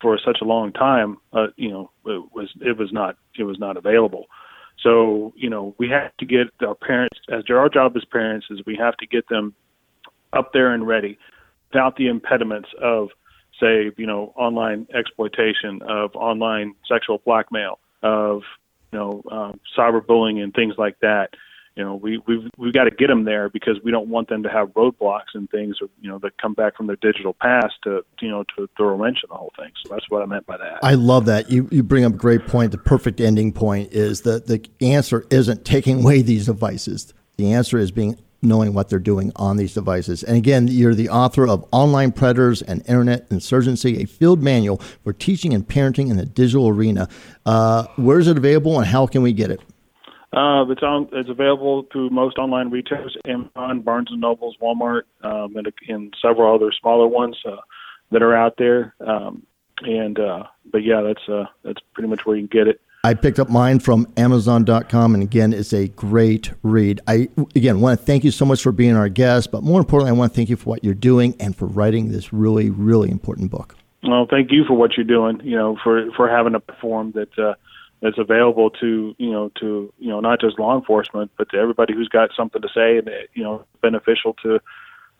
[0.00, 3.58] for such a long time, uh, you know, it was it was not it was
[3.58, 4.26] not available.
[4.82, 8.60] So you know, we have to get our parents as our job as parents is
[8.66, 9.54] we have to get them
[10.32, 11.18] up there and ready,
[11.72, 13.08] without the impediments of
[13.60, 18.42] say you know online exploitation, of online sexual blackmail, of
[18.92, 21.30] you know uh, cyberbullying and things like that
[21.76, 24.42] you know we we've we've got to get them there because we don't want them
[24.42, 28.04] to have roadblocks and things you know that come back from their digital past to
[28.20, 30.46] you know to throw a wrench in the whole thing so that's what i meant
[30.46, 31.50] by that I love that.
[31.50, 32.72] You you bring up a great point.
[32.72, 37.14] The perfect ending point is that the answer isn't taking away these devices.
[37.36, 40.22] The answer is being knowing what they're doing on these devices.
[40.22, 45.14] And again, you're the author of Online Predators and Internet Insurgency, a field manual for
[45.14, 47.08] teaching and parenting in the digital arena.
[47.46, 49.60] Uh, where is it available and how can we get it?
[50.34, 51.08] Uh, it's on.
[51.12, 56.52] It's available through most online retailers: Amazon, Barnes and Nobles, Walmart, um, and, and several
[56.52, 57.56] other smaller ones uh,
[58.10, 58.94] that are out there.
[59.06, 59.46] Um,
[59.82, 62.80] and uh, but yeah, that's uh, that's pretty much where you can get it.
[63.04, 67.00] I picked up mine from Amazon.com, and again, it's a great read.
[67.06, 70.10] I again want to thank you so much for being our guest, but more importantly,
[70.10, 73.10] I want to thank you for what you're doing and for writing this really, really
[73.10, 73.76] important book.
[74.02, 75.40] Well, thank you for what you're doing.
[75.44, 77.54] You know, for for having a platform that uh,
[78.04, 81.94] that's available to you know to you know not just law enforcement, but to everybody
[81.94, 84.60] who's got something to say and you know beneficial to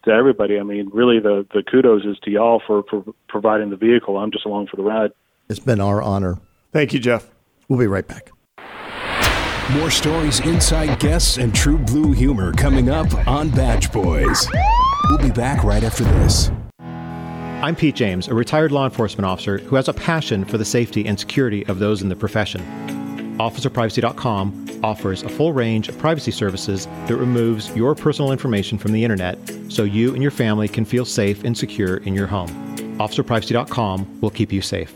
[0.05, 0.61] to everybody.
[0.61, 4.19] I mean, really, the the kudos is to y'all for for providing the vehicle.
[4.19, 5.13] I'm just along for the ride.
[5.49, 6.39] It's been our honor.
[6.73, 7.31] Thank you, Jeff.
[7.69, 8.31] We'll be right back.
[9.73, 14.47] More stories, inside guests, and true blue humor coming up on Badge Boys.
[15.09, 16.51] We'll be back right after this.
[17.65, 21.07] I'm Pete James, a retired law enforcement officer who has a passion for the safety
[21.07, 22.61] and security of those in the profession.
[23.39, 29.03] OfficerPrivacy.com offers a full range of privacy services that removes your personal information from the
[29.03, 29.39] internet
[29.71, 32.51] so you and your family can feel safe and secure in your home.
[32.99, 34.95] OfficerPrivacy.com will keep you safe.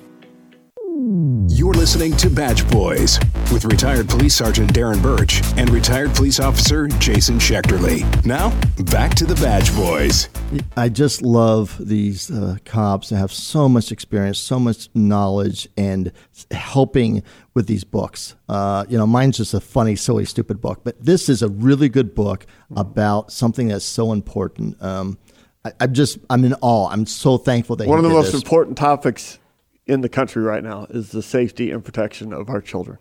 [1.10, 3.18] You're listening to Badge Boys
[3.50, 8.26] with retired police sergeant Darren Birch and retired police officer Jason Schechterle.
[8.26, 8.50] Now,
[8.90, 10.28] back to the Badge Boys.
[10.76, 16.12] I just love these uh, cops that have so much experience, so much knowledge, and
[16.50, 17.22] helping
[17.54, 18.34] with these books.
[18.46, 21.88] Uh, you know, mine's just a funny, silly, stupid book, but this is a really
[21.88, 22.44] good book
[22.76, 24.80] about something that's so important.
[24.82, 25.16] Um,
[25.64, 26.90] I, I'm just, I'm in awe.
[26.90, 28.42] I'm so thankful that One he of the did most this.
[28.42, 29.38] important topics
[29.88, 32.98] in the country right now is the safety and protection of our children.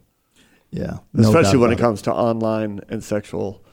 [0.71, 3.63] Yeah, no especially when it about comes to online and sexual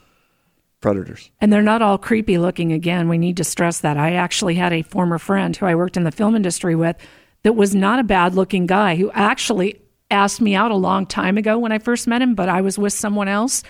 [0.81, 1.31] predators.
[1.41, 3.09] And they're not all creepy looking again.
[3.09, 3.97] We need to stress that.
[3.97, 6.95] I actually had a former friend who I worked in the film industry with
[7.43, 11.37] that was not a bad looking guy who actually asked me out a long time
[11.37, 13.63] ago when I first met him, but I was with someone else.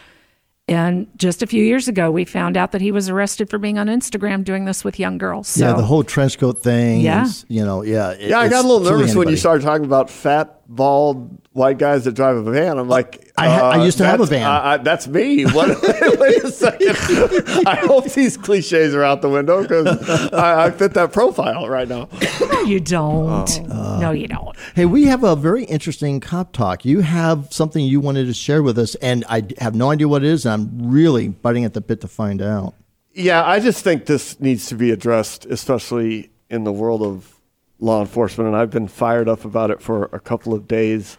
[0.67, 3.77] And just a few years ago, we found out that he was arrested for being
[3.77, 5.47] on Instagram doing this with young girls.
[5.47, 7.01] So, yeah, the whole trench coat thing.
[7.01, 7.25] Yeah.
[7.25, 8.11] is, you know, yeah.
[8.11, 11.77] it- Yeah, I got a little nervous when you started talking about fat, bald, white
[11.77, 12.77] guys that drive a van.
[12.77, 14.45] I'm like, I ha- I uh, used to have a van.
[14.45, 15.43] I- I- that's me.
[15.43, 15.69] What,
[16.19, 17.67] wait a second.
[17.67, 19.87] I hope these cliches are out the window because
[20.33, 22.09] I, I fit that profile right now.
[22.41, 23.49] no, you don't.
[23.69, 23.95] Oh.
[23.95, 23.99] Uh.
[23.99, 24.55] no, you don't.
[24.75, 26.85] Hey, we have a very interesting cop talk.
[26.85, 30.23] You have something you wanted to share with us, and I have no idea what
[30.23, 32.73] it is, and I'm really biting at the bit to find out.
[33.13, 37.34] Yeah, I just think this needs to be addressed, especially in the world of
[37.79, 38.47] law enforcement.
[38.47, 41.17] And I've been fired up about it for a couple of days.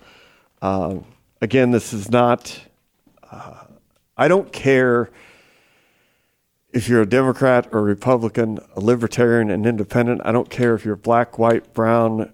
[0.63, 1.05] Um,
[1.41, 2.61] again, this is not,
[3.31, 3.65] uh,
[4.17, 5.11] I don't care
[6.73, 10.21] if you're a Democrat or Republican, a libertarian, an independent.
[10.25, 12.33] I don't care if you're black, white, brown,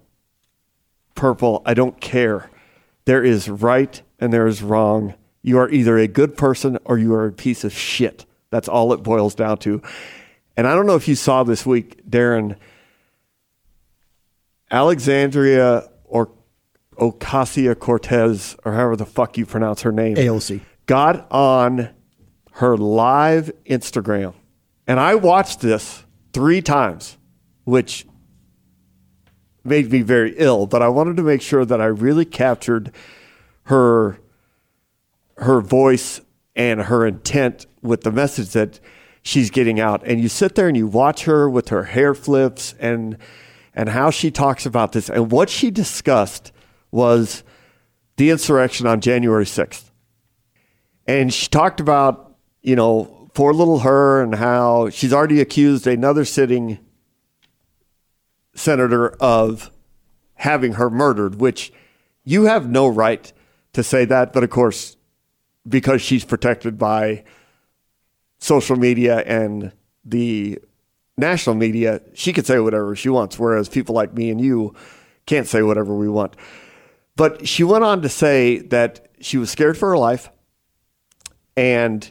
[1.15, 1.63] purple.
[1.65, 2.51] I don't care.
[3.05, 5.15] There is right and there is wrong.
[5.43, 8.25] You are either a good person or you are a piece of shit.
[8.51, 9.83] That's all it boils down to.
[10.57, 12.57] And I don't know if you saw this week, Darren,
[14.73, 16.33] Alexandria or
[16.99, 20.61] Ocasio Cortez, or however the fuck you pronounce her name, AOC.
[20.87, 21.91] got on
[22.53, 24.35] her live Instagram.
[24.87, 27.17] And I watched this three times,
[27.65, 28.07] which
[29.65, 32.93] made me very ill, but I wanted to make sure that I really captured
[33.65, 34.19] her
[35.39, 36.21] her voice
[36.55, 38.79] and her intent with the message that
[39.23, 40.03] she's getting out.
[40.07, 43.17] And you sit there and you watch her with her hair flips and
[43.75, 45.09] and how she talks about this.
[45.09, 46.53] And what she discussed
[46.91, 47.43] was
[48.17, 49.91] the insurrection on January 6th.
[51.07, 56.25] And she talked about, you know, poor little her and how she's already accused another
[56.25, 56.79] sitting
[58.55, 59.71] senator of
[60.35, 61.73] having her murdered, which
[62.25, 63.33] you have no right
[63.73, 64.33] to say that.
[64.33, 64.97] But of course,
[65.67, 67.25] because she's protected by
[68.39, 69.73] social media and
[70.05, 70.59] the
[71.17, 74.75] national media, she can say whatever she wants, whereas people like me and you
[75.27, 76.37] can't say whatever we want.
[77.17, 80.31] But she went on to say that she was scared for her life
[81.57, 82.11] and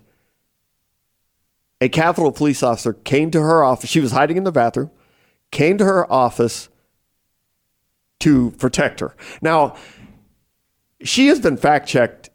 [1.79, 3.89] a Capitol police officer came to her office.
[3.89, 4.91] She was hiding in the bathroom,
[5.49, 6.69] came to her office
[8.19, 9.15] to protect her.
[9.41, 9.75] Now,
[11.01, 12.29] she has been fact checked.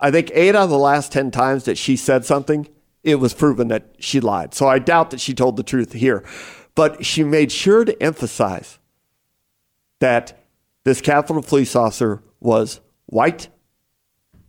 [0.00, 2.66] I think eight out of the last 10 times that she said something,
[3.02, 4.54] it was proven that she lied.
[4.54, 6.24] So I doubt that she told the truth here.
[6.74, 8.78] But she made sure to emphasize
[10.00, 10.44] that
[10.84, 13.48] this Capitol police officer was white,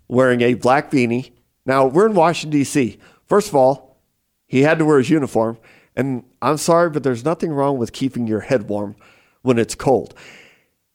[0.08, 1.32] wearing a black beanie.
[1.66, 2.98] Now, we're in Washington, D.C.
[3.26, 4.00] First of all,
[4.48, 5.58] he had to wear his uniform.
[5.96, 8.96] And I'm sorry, but there's nothing wrong with keeping your head warm
[9.42, 10.16] when it's cold.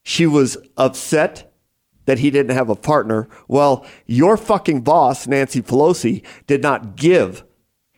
[0.03, 1.53] She was upset
[2.07, 3.29] that he didn't have a partner.
[3.47, 7.45] Well, your fucking boss, Nancy Pelosi, did not give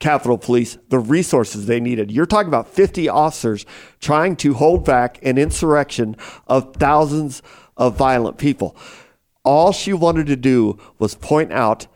[0.01, 2.11] Capitol Police the resources they needed.
[2.11, 3.65] You're talking about 50 officers
[4.01, 6.17] trying to hold back an insurrection
[6.49, 7.43] of thousands
[7.77, 8.75] of violent people.
[9.45, 11.87] All she wanted to do was point out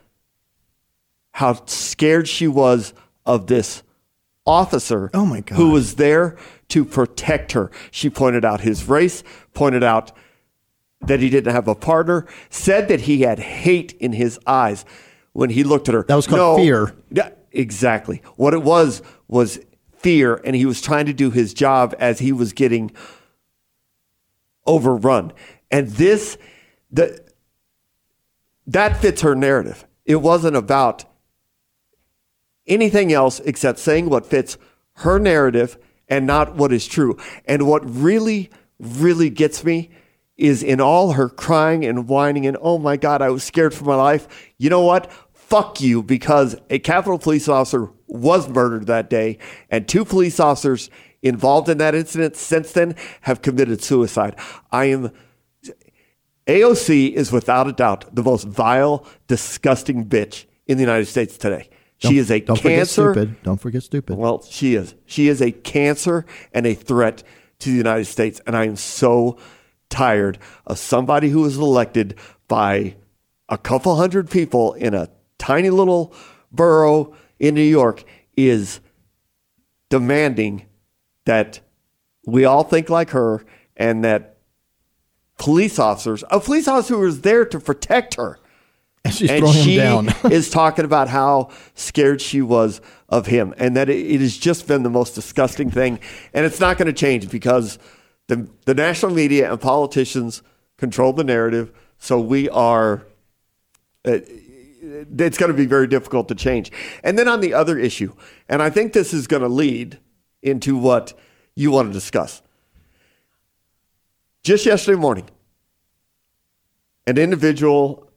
[1.33, 2.93] how scared she was
[3.25, 3.83] of this
[4.45, 5.55] officer oh my God.
[5.55, 6.37] who was there
[6.69, 7.71] to protect her.
[7.91, 10.11] She pointed out his race, pointed out
[11.01, 14.85] that he didn't have a partner, said that he had hate in his eyes
[15.33, 16.03] when he looked at her.
[16.03, 16.63] That was called No.
[16.63, 16.93] fear.
[17.55, 18.21] Exactly.
[18.35, 19.59] What it was was
[19.97, 22.91] fear, and he was trying to do his job as he was getting
[24.67, 25.31] overrun.
[25.71, 26.37] And this,
[26.91, 27.23] the
[28.67, 29.85] that fits her narrative.
[30.05, 31.05] It wasn't about
[32.67, 34.57] anything else except saying what fits
[34.97, 37.17] her narrative and not what is true.
[37.45, 39.89] And what really, really gets me
[40.37, 43.85] is in all her crying and whining and, oh my God, I was scared for
[43.85, 44.27] my life.
[44.57, 45.09] You know what?
[45.47, 49.37] Fuck you, because a Capitol police officer was murdered that day,
[49.69, 50.89] and two police officers
[51.21, 54.35] involved in that incident since then have committed suicide.
[54.71, 55.11] I am.
[56.47, 61.69] AOC is without a doubt the most vile, disgusting bitch in the United States today.
[61.99, 63.35] Don't- she is a don't forget stupid.
[63.43, 64.17] Don't forget stupid.
[64.17, 64.95] Well, she is.
[65.05, 67.23] She is a cancer and a threat
[67.59, 68.41] to the United States.
[68.45, 69.37] And I am so
[69.89, 72.15] tired of somebody who was elected
[72.47, 72.95] by
[73.47, 76.13] a couple hundred people in a tiny little
[76.51, 78.03] borough in New York
[78.37, 78.79] is
[79.89, 80.65] demanding
[81.25, 81.59] that
[82.25, 83.45] we all think like her
[83.77, 84.37] and that
[85.37, 88.39] police officers, a police officer who was there to protect her,
[89.03, 90.09] And she's and throwing him she down.
[90.31, 94.67] is talking about how scared she was of him and that it, it has just
[94.67, 95.99] been the most disgusting thing.
[96.33, 97.77] And it's not going to change because
[98.27, 100.41] the, the national media and politicians
[100.77, 101.71] control the narrative.
[101.97, 103.05] So we are,
[104.03, 104.19] uh,
[105.17, 106.71] it's going to be very difficult to change.
[107.03, 108.13] And then on the other issue,
[108.47, 109.99] and I think this is going to lead
[110.41, 111.13] into what
[111.55, 112.41] you want to discuss.
[114.43, 115.29] Just yesterday morning,
[117.07, 118.11] an individual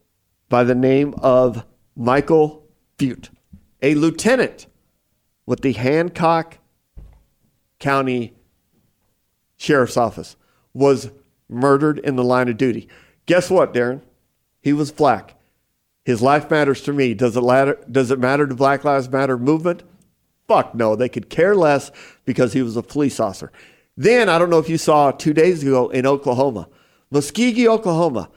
[0.49, 1.65] by the name of
[1.97, 2.67] Michael
[2.99, 3.31] Boutte,
[3.83, 4.67] a lieutenant
[5.47, 6.59] with the Hancock
[7.79, 8.35] County
[9.57, 10.37] Sheriff's Office,
[10.75, 11.11] was
[11.49, 12.89] murdered in the line of duty.
[13.27, 14.03] Guess what, Darren?
[14.61, 15.38] He was black.
[16.09, 17.13] His life matters to me.
[17.13, 17.79] Does it matter?
[17.91, 19.83] Does it matter to Black Lives Matter movement?
[20.47, 20.97] Fuck no.
[20.97, 21.93] They could care less
[22.25, 23.53] because he was a police officer.
[23.95, 26.71] Then I don't know if you saw two days ago in Oklahoma,
[27.13, 28.31] Muskogee, Oklahoma,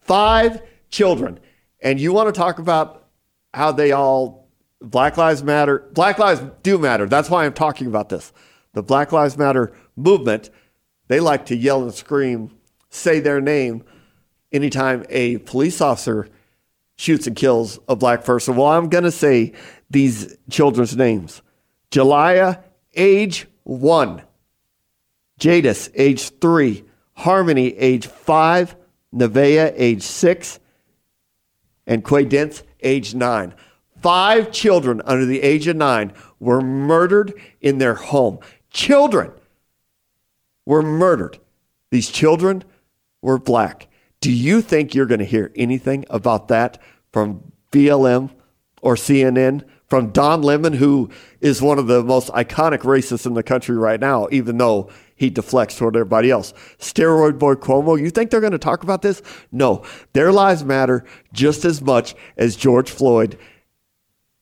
[0.00, 1.38] five children,
[1.82, 3.08] and you want to talk about
[3.52, 4.48] how they all
[4.80, 5.90] Black Lives Matter.
[5.92, 7.04] Black lives do matter.
[7.04, 8.32] That's why I'm talking about this.
[8.72, 10.48] The Black Lives Matter movement.
[11.08, 12.50] They like to yell and scream,
[12.88, 13.84] say their name
[14.52, 16.26] anytime a police officer
[17.00, 18.56] shoots and kills a black person.
[18.56, 19.54] Well, I'm going to say
[19.88, 21.42] these children's names
[21.90, 22.62] Jalaya,
[22.94, 24.22] age one.
[25.38, 26.84] Jadis, age three.
[27.14, 28.76] Harmony, age five.
[29.14, 30.60] Nevaeh, age six.
[31.86, 33.54] And Quay age nine.
[34.00, 38.38] Five children under the age of nine were murdered in their home.
[38.70, 39.32] Children
[40.64, 41.38] were murdered.
[41.90, 42.62] These children
[43.20, 43.89] were black.
[44.20, 46.78] Do you think you're going to hear anything about that
[47.12, 48.30] from BLM
[48.82, 49.64] or CNN?
[49.86, 51.10] From Don Lemon, who
[51.40, 55.30] is one of the most iconic racists in the country right now, even though he
[55.30, 56.54] deflects toward everybody else.
[56.78, 59.20] Steroid boy Cuomo, you think they're going to talk about this?
[59.50, 59.84] No.
[60.12, 63.36] Their lives matter just as much as George Floyd,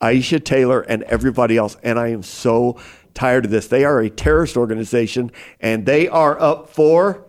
[0.03, 1.79] Aisha Taylor, and everybody else.
[1.83, 2.79] And I am so
[3.15, 3.69] tired of this.
[3.69, 7.28] They are a terrorist organization and they are up for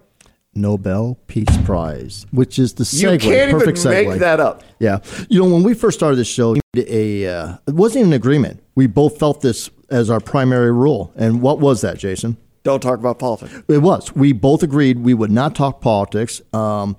[0.56, 3.14] Nobel Peace Prize, which is the segue.
[3.14, 4.10] You can't perfect even segue.
[4.10, 4.64] make that up.
[4.80, 8.62] Yeah, you know when we first started this show, a uh, it wasn't an agreement.
[8.76, 11.12] We both felt this as our primary rule.
[11.16, 12.38] And what was that, Jason?
[12.64, 13.54] Don't talk about politics.
[13.68, 14.14] It was.
[14.16, 16.42] We both agreed we would not talk politics.
[16.54, 16.98] Um,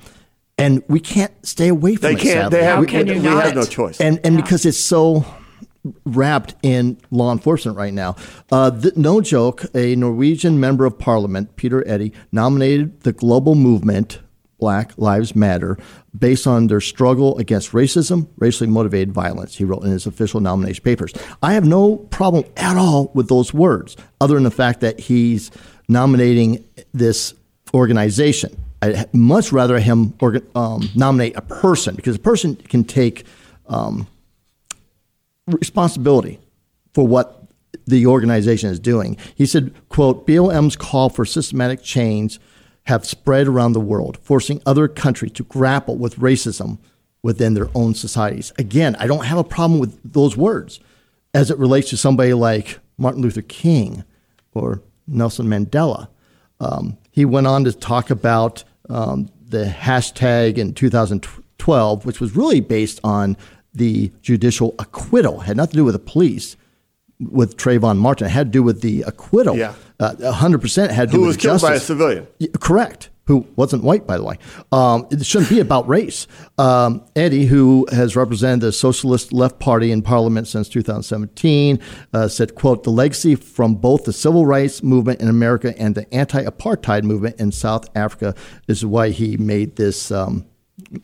[0.57, 2.19] and we can't stay away from They it.
[2.21, 2.33] can't.
[2.53, 2.59] sadly.
[2.59, 3.45] They have, we, can you we not?
[3.45, 4.01] have no choice.
[4.01, 5.25] and and because it's so
[6.05, 8.17] wrapped in law enforcement right now.
[8.53, 14.21] Uh, no joke, a Norwegian member of parliament, Petter Eide, nominated the global movement
[14.59, 15.79] Black Lives Matter
[16.17, 20.85] based on their struggle against racism, racially motivated violence, he wrote in his official nomination
[20.85, 21.13] papers.
[21.43, 25.51] I have no problem at all with those words, other than the fact that he's
[25.89, 27.35] nominating this
[27.75, 28.57] organization.
[28.83, 30.15] I'd much rather him
[30.55, 33.25] um, nominate a person because a person can take
[33.67, 34.07] um,
[35.55, 36.39] responsibility
[36.95, 37.41] for what
[37.87, 39.17] the organization is doing.
[39.35, 42.41] He said, quote, BLM's call for systematic change
[42.85, 46.79] have spread around the world, forcing other countries to grapple with racism
[47.23, 48.53] within their own societies.
[48.59, 50.81] Again, I don't have a problem with those words
[51.35, 54.05] as it relates to somebody like Martin Luther King
[54.55, 56.09] or Nelson Mandela.
[56.59, 62.61] Um, he went on to talk about um, the hashtag in 2012, which was really
[62.61, 63.37] based on
[63.75, 66.57] the judicial acquittal, had nothing to do with the police,
[67.21, 68.27] with Trayvon Martin.
[68.27, 69.57] It had to do with the acquittal.
[69.57, 69.75] Yeah.
[69.99, 72.27] Uh, 100% had to do with Who was killed by a civilian?
[72.39, 73.11] Yeah, correct.
[73.27, 74.39] Who wasn't white, by the way.
[74.73, 76.27] Um, it shouldn't be about race.
[76.59, 81.79] Um, Eide, who has represented the Socialist Left Party in Parliament since 2017,
[82.13, 86.13] uh, said, "quote The legacy from both the civil rights movement in America and the
[86.13, 88.35] anti-apartheid movement in South Africa
[88.67, 90.47] is why he made this." Um,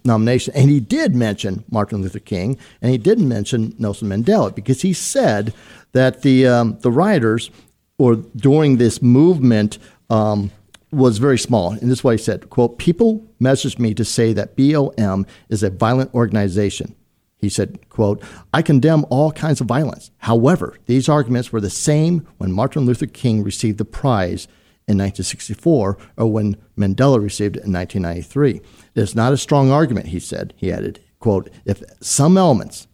[0.04, 0.54] nomination.
[0.54, 4.92] And he did mention Martin Luther King, and he did mention Nelson Mandela because he
[4.92, 5.52] said
[5.92, 7.50] that the um, the rioters
[7.98, 9.78] or during this movement
[10.10, 10.50] um,
[10.92, 11.70] was very small.
[11.72, 15.62] And this is what he said: "quote People messaged me to say that BLM is
[15.62, 16.94] a violent organization."
[17.38, 18.22] He said, quote,
[18.54, 20.10] I condemn all kinds of violence.
[20.18, 24.48] However, these arguments were the same when Martin Luther King received the prize
[24.88, 28.60] in 1964 or when Mandela received it in 1993.
[28.94, 30.54] It's not a strong argument, he said.
[30.56, 32.86] He added, quote, if some elements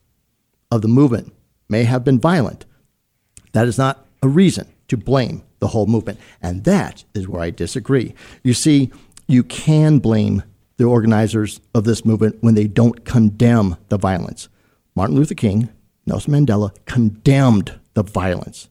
[0.70, 1.34] of the movement
[1.68, 2.64] may have been violent,
[3.53, 6.18] that is not a reason to blame the whole movement.
[6.40, 8.14] And that is where I disagree.
[8.43, 8.90] You see,
[9.28, 10.43] you can blame
[10.78, 14.49] the organizers of this movement when they don't condemn the violence.
[14.95, 15.68] Martin Luther King,
[16.07, 18.68] Nelson Mandela condemned the violence.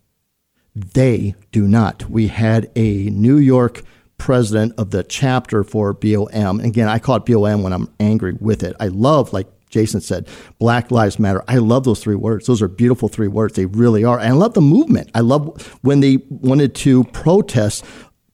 [0.75, 2.09] They do not.
[2.09, 3.83] We had a New York
[4.17, 6.59] president of the chapter for BOM.
[6.59, 8.75] Again, I call it BOM when I'm angry with it.
[8.79, 10.27] I love, like Jason said,
[10.59, 11.43] Black Lives Matter.
[11.47, 12.45] I love those three words.
[12.45, 13.55] Those are beautiful three words.
[13.55, 14.19] They really are.
[14.19, 15.09] And I love the movement.
[15.15, 17.83] I love when they wanted to protest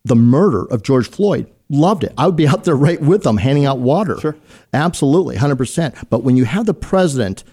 [0.03, 1.49] the murder of George Floyd.
[1.69, 2.13] Loved it.
[2.17, 4.17] I would be out there right with them, handing out water.
[4.19, 4.38] Sure.
[4.73, 6.09] Absolutely, 100%.
[6.09, 7.43] But when you have the president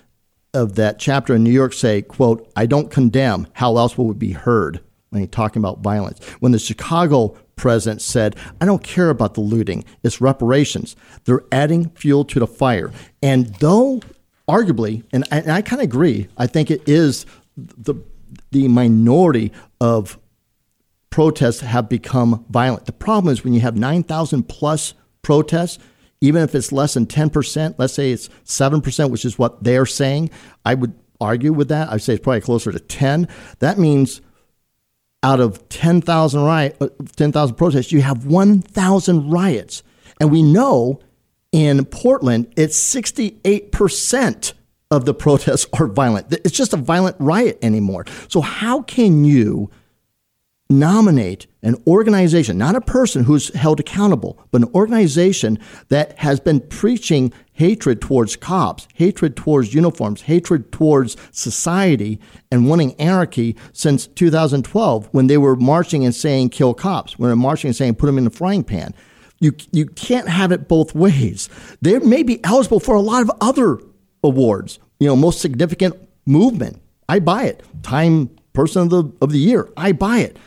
[0.55, 4.15] of that chapter in New York say, quote, I don't condemn, how else will we
[4.15, 4.81] be heard
[5.11, 6.25] when he's talking about violence?
[6.41, 10.97] When the Chicago president said, I don't care about the looting, it's reparations.
[11.25, 12.91] They're adding fuel to the fire.
[13.23, 14.01] And though
[14.49, 17.27] arguably, and I, I kind of agree, I think it is
[17.57, 17.95] the,
[18.51, 20.19] the minority of
[21.11, 22.87] protests have become violent.
[22.87, 25.79] The problem is when you have 9,000 plus protests,
[26.25, 30.31] even if it's less than 10%, let's say it's 7%, which is what they're saying,
[30.65, 31.93] I would argue with that.
[31.93, 33.29] I'd say it's probably closer to 10.
[33.59, 34.23] That means
[35.23, 39.83] out of 10,000 riot, uh, 10,000 protests, you have 1,000 riots.
[40.19, 41.01] And we know
[41.53, 44.55] in Portland, it's 68%
[44.91, 46.33] of the protests are violent.
[46.33, 48.07] It's just a violent riot anymore.
[48.29, 49.71] So how can you
[50.71, 55.59] nominate an organization, not a person who's held accountable, but an organization
[55.89, 62.19] that has been preaching hatred towards cops, hatred towards uniforms, hatred towards society,
[62.51, 67.37] and wanting anarchy since 2012 when they were marching and saying kill cops, when they're
[67.37, 68.95] marching and saying put them in the frying pan.
[69.41, 71.49] You, you can't have it both ways.
[71.83, 73.79] They may be eligible for a lot of other
[74.23, 75.95] awards, you know, most significant
[76.25, 76.81] movement.
[77.07, 77.63] I buy it.
[77.83, 79.69] Time person of the, of the year.
[79.77, 80.39] I buy it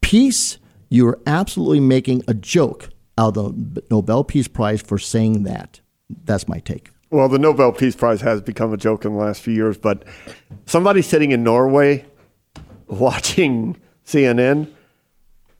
[0.00, 5.80] peace, you're absolutely making a joke out of the Nobel Peace Prize for saying that.
[6.24, 6.90] That's my take.
[7.10, 10.04] Well, the Nobel Peace Prize has become a joke in the last few years, but
[10.66, 12.04] somebody sitting in Norway
[12.86, 13.76] watching
[14.06, 14.68] CNN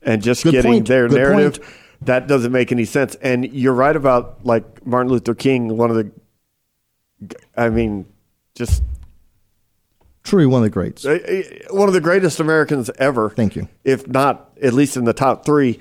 [0.01, 0.87] and just Good getting point.
[0.87, 1.75] their Good narrative, point.
[2.01, 3.15] that doesn't make any sense.
[3.15, 6.11] And you're right about like Martin Luther King, one of the,
[7.55, 8.05] I mean,
[8.55, 8.81] just
[10.23, 11.05] Truly one of the greats.
[11.05, 13.31] Uh, uh, one of the greatest Americans ever.
[13.31, 13.67] Thank you.
[13.83, 15.79] If not at least in the top three.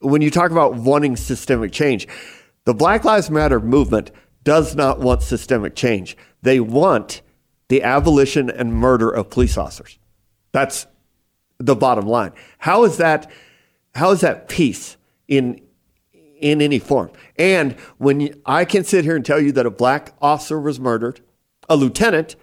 [0.00, 2.08] When you talk about wanting systemic change,
[2.64, 4.10] the Black Lives Matter movement
[4.44, 6.16] does not want systemic change.
[6.42, 7.20] They want
[7.68, 9.98] the abolition and murder of police officers.
[10.52, 10.86] That's
[11.58, 12.32] the bottom line.
[12.58, 13.30] How is that?
[13.94, 14.96] How is that peace
[15.28, 15.60] in
[16.38, 17.10] in any form?
[17.36, 20.80] And when you, I can sit here and tell you that a black officer was
[20.80, 21.20] murdered,
[21.68, 22.36] a lieutenant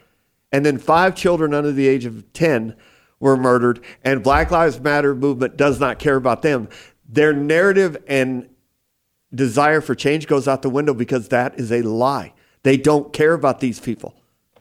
[0.58, 2.76] and then five children under the age of 10
[3.20, 6.68] were murdered, and Black Lives Matter movement does not care about them.
[7.08, 8.50] Their narrative and
[9.32, 12.34] desire for change goes out the window because that is a lie.
[12.64, 14.16] They don't care about these people.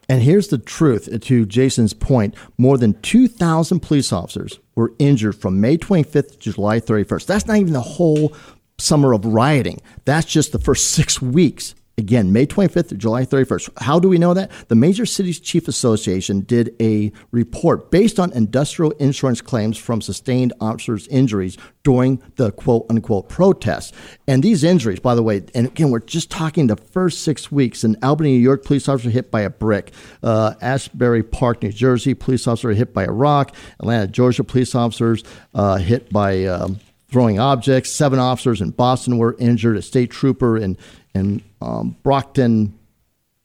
[0.07, 5.63] And here's the truth to Jason's point more than 2,000 police officers were injured from
[5.63, 7.25] May 25th to July 31st.
[7.25, 8.37] That's not even the whole
[8.77, 11.75] summer of rioting, that's just the first six weeks.
[11.99, 13.71] Again, May 25th to July 31st.
[13.79, 14.51] How do we know that?
[14.69, 20.53] The Major Cities Chief Association did a report based on industrial insurance claims from sustained
[20.61, 23.93] officers' injuries during the quote unquote protests.
[24.29, 27.83] And these injuries, by the way, and again, we're just talking the first six weeks.
[27.83, 29.91] In Albany, New York, police officer hit by a brick.
[30.23, 33.57] Uh, Asbury Park, New Jersey, police officer hit by a rock.
[33.81, 35.25] Atlanta, Georgia, police officers
[35.55, 36.79] uh, hit by um,
[37.09, 37.91] throwing objects.
[37.91, 39.77] Seven officers in Boston were injured.
[39.77, 40.77] A state trooper in
[41.15, 42.79] in um, Brockton,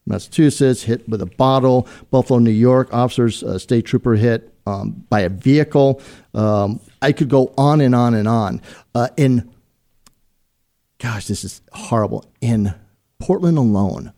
[0.06, 1.88] Massachusetts, hit with a bottle.
[2.10, 6.02] Buffalo, New York, officers, a state trooper hit um, by a vehicle.
[6.34, 8.62] Um, I could go on and on and on.
[8.94, 9.52] Uh, in,
[11.00, 12.26] gosh, this is horrible.
[12.42, 12.74] In
[13.20, 14.14] Portland alone,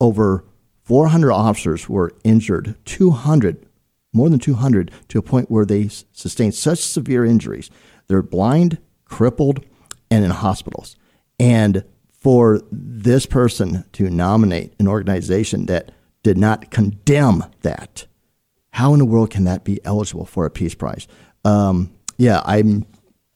[0.00, 0.44] over
[0.84, 3.66] 400 officers were injured, 200,
[4.12, 7.70] more than 200, to a point where they sustained such severe injuries.
[8.06, 8.78] They're blind,
[9.08, 9.64] crippled,
[10.10, 10.96] and in hospitals.
[11.40, 15.92] And for this person to nominate an organization that
[16.22, 18.06] did not condemn that,
[18.72, 21.06] how in the world can that be eligible for a Peace Prize?
[21.44, 22.86] Um, yeah, I'm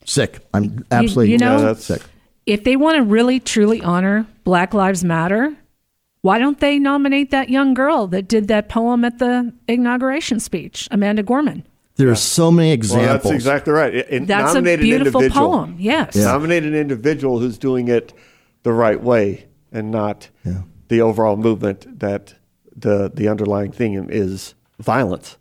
[0.04, 0.40] sick.
[0.52, 2.02] I'm absolutely you, you know, yeah, sick.
[2.44, 5.56] If they want to really truly honor Black Lives Matter,
[6.22, 10.88] why don't they nominate that young girl that did that poem at the inauguration speech,
[10.90, 11.66] Amanda Gorman?
[11.96, 13.06] There are so many examples.
[13.06, 13.94] Well, that's exactly right.
[13.94, 15.76] It, that's a beautiful poem.
[15.78, 16.16] Yes.
[16.16, 16.24] Yeah.
[16.24, 18.12] Nominate an individual who's doing it
[18.62, 20.62] the right way and not yeah.
[20.88, 22.34] the overall movement that
[22.74, 25.36] the the underlying theme is violence.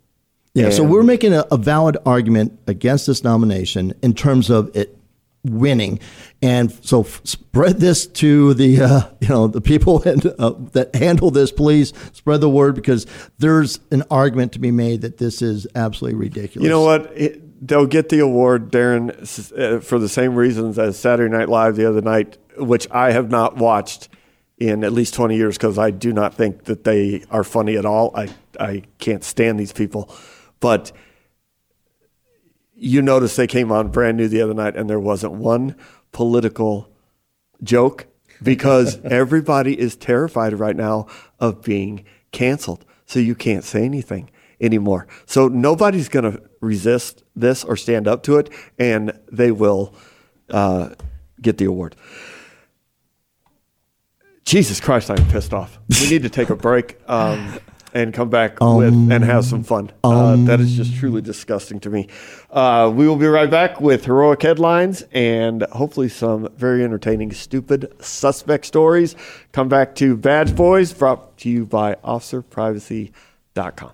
[0.54, 4.70] Yeah, and so we're making a, a, valid argument against this nomination in terms of
[4.76, 4.98] it
[5.44, 5.98] winning,
[6.40, 11.30] and so spread this to the uh, you know the people and, uh, that handle
[11.30, 11.52] this.
[11.52, 13.06] Please spread the word because
[13.38, 16.64] there's an argument to be made that this is absolutely ridiculous.
[16.64, 17.12] You know what?
[17.16, 19.10] It, they'll get the award, Darren,
[19.58, 23.30] uh, for the same reasons as Saturday Night Live the other night which I have
[23.30, 24.08] not watched
[24.58, 27.84] in at least 20 years because I do not think that they are funny at
[27.84, 28.12] all.
[28.14, 28.28] I,
[28.58, 30.14] I can't stand these people.
[30.60, 30.92] But
[32.82, 35.76] you notice they came on brand new the other night and there wasn't one
[36.10, 36.90] political
[37.62, 38.06] joke
[38.42, 41.06] because everybody is terrified right now
[41.38, 42.84] of being canceled.
[43.06, 44.30] So you can't say anything
[44.60, 45.06] anymore.
[45.26, 49.94] So nobody's going to resist this or stand up to it, and they will
[50.50, 50.90] uh,
[51.40, 51.94] get the award.
[54.44, 55.78] Jesus Christ, I'm pissed off.
[56.00, 57.58] We need to take a break um,
[57.94, 59.90] and come back um, with and have some fun.
[60.04, 62.08] Uh, um, that is just truly disgusting to me.
[62.50, 67.92] Uh, we will be right back with heroic headlines and hopefully some very entertaining, stupid
[68.00, 69.16] suspect stories.
[69.52, 73.92] Come back to Badge Boys, brought to you by OfficerPrivacy.com.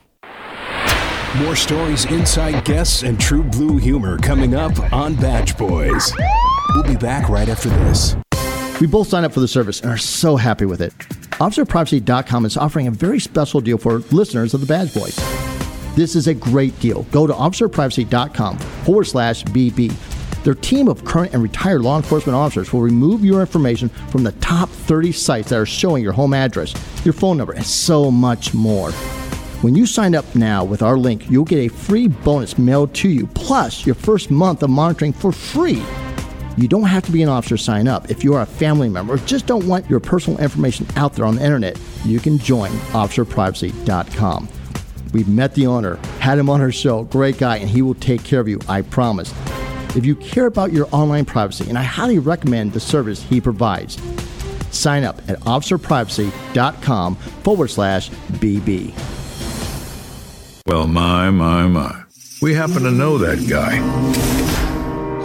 [1.36, 6.12] More stories, inside guests, and true blue humor coming up on Badge Boys.
[6.70, 8.16] We'll be back right after this.
[8.80, 10.96] We both signed up for the service and are so happy with it.
[11.40, 15.16] OfficerPrivacy.com is offering a very special deal for listeners of the Badge Boys.
[15.96, 17.02] This is a great deal.
[17.04, 19.92] Go to officerprivacy.com forward slash BB.
[20.44, 24.32] Their team of current and retired law enforcement officers will remove your information from the
[24.32, 26.72] top 30 sites that are showing your home address,
[27.04, 28.92] your phone number, and so much more.
[29.60, 33.08] When you sign up now with our link, you'll get a free bonus mailed to
[33.08, 35.82] you, plus your first month of monitoring for free.
[36.58, 38.10] You don't have to be an officer to sign up.
[38.10, 41.24] If you are a family member or just don't want your personal information out there
[41.24, 44.48] on the internet, you can join officerprivacy.com.
[45.12, 48.24] We've met the owner, had him on our show, great guy, and he will take
[48.24, 49.32] care of you, I promise.
[49.94, 53.96] If you care about your online privacy, and I highly recommend the service he provides,
[54.72, 58.94] sign up at officerprivacy.com forward slash BB.
[60.66, 62.02] Well, my, my, my.
[62.42, 64.47] We happen to know that guy.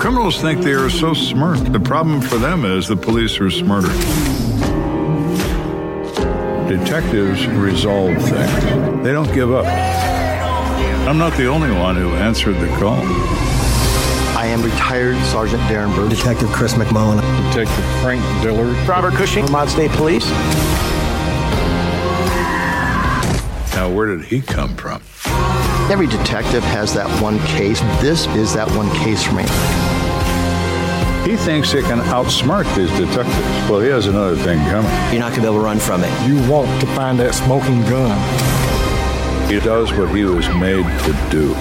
[0.03, 1.63] Criminals think they are so smart.
[1.71, 3.87] The problem for them is the police are smarter.
[6.67, 9.65] Detectives resolve things, they don't give up.
[11.07, 12.99] I'm not the only one who answered the call.
[14.35, 16.09] I am retired Sergeant Darren Birch.
[16.09, 17.21] Detective Chris McMullen.
[17.53, 18.75] Detective Frank Dillard.
[18.85, 20.29] Robert Cushing, Vermont State Police.
[23.83, 25.01] Now, where did he come from?
[25.91, 27.81] Every detective has that one case.
[28.01, 29.43] This is that one case for me.
[31.29, 33.69] He thinks he can outsmart these detectives.
[33.69, 34.89] Well, he has another thing coming.
[35.11, 36.25] You're not going to be able to run from it.
[36.25, 38.17] You want to find that smoking gun.
[39.51, 41.53] He does what he was made to do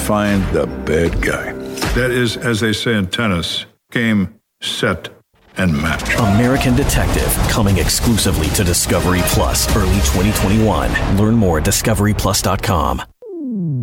[0.00, 1.52] find the bad guy.
[1.94, 5.08] That is, as they say in tennis, game, set,
[5.56, 6.14] and match.
[6.16, 11.16] American Detective coming exclusively to Discovery Plus early 2021.
[11.16, 13.02] Learn more at discoveryplus.com.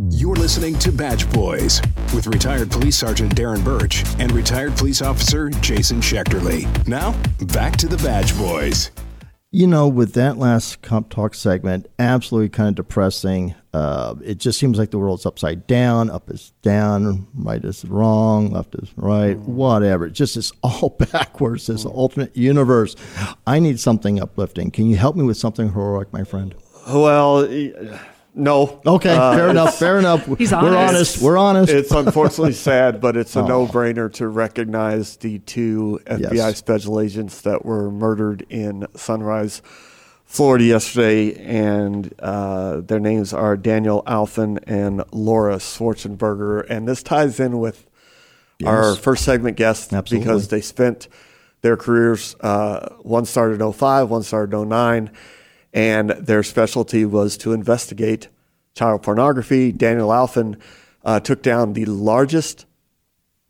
[0.09, 1.82] You're listening to Badge Boys
[2.13, 6.88] with retired police sergeant Darren Birch and retired police officer Jason Schechterle.
[6.88, 7.15] Now,
[7.47, 8.91] back to the Badge Boys.
[9.54, 13.54] You know, with that last comp talk segment, absolutely kind of depressing.
[13.74, 16.10] Uh, it just seems like the world's upside down.
[16.10, 20.06] Up is down, right is wrong, left is right, whatever.
[20.06, 21.68] It just it's all backwards.
[21.68, 22.95] This alternate universe.
[23.45, 24.72] I need something uplifting.
[24.72, 26.56] Can you help me with something heroic, my friend?
[26.88, 27.74] Well, y-
[28.34, 28.82] no.
[28.86, 29.77] Okay, Uh, fair enough.
[29.77, 30.25] Fair enough.
[30.38, 30.93] He's We're honest.
[30.95, 31.21] honest.
[31.21, 31.71] We're honest.
[31.73, 33.47] It's unfortunately sad, but it's a Oh.
[33.47, 36.57] no-brainer to recognize the two FBI Yes.
[36.57, 39.61] special agents that were murdered in Sunrise,
[40.25, 46.65] Florida yesterday, and uh, their names are Daniel Alfin and Laura Schwarzenberger.
[46.69, 47.86] And this ties in with
[48.65, 50.25] our first segment guest Absolutely.
[50.25, 51.07] because they spent
[51.63, 52.36] their careers.
[52.39, 55.11] Uh, one started in 05, one started in 09,
[55.74, 58.28] and their specialty was to investigate
[58.74, 59.72] child pornography.
[59.72, 60.59] Daniel Alfin
[61.03, 62.65] uh, took down the largest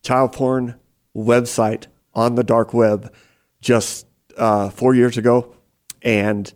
[0.03, 0.76] child porn
[1.15, 3.13] website on the dark web
[3.61, 4.05] just
[4.38, 5.53] uh, four years ago,
[6.01, 6.51] and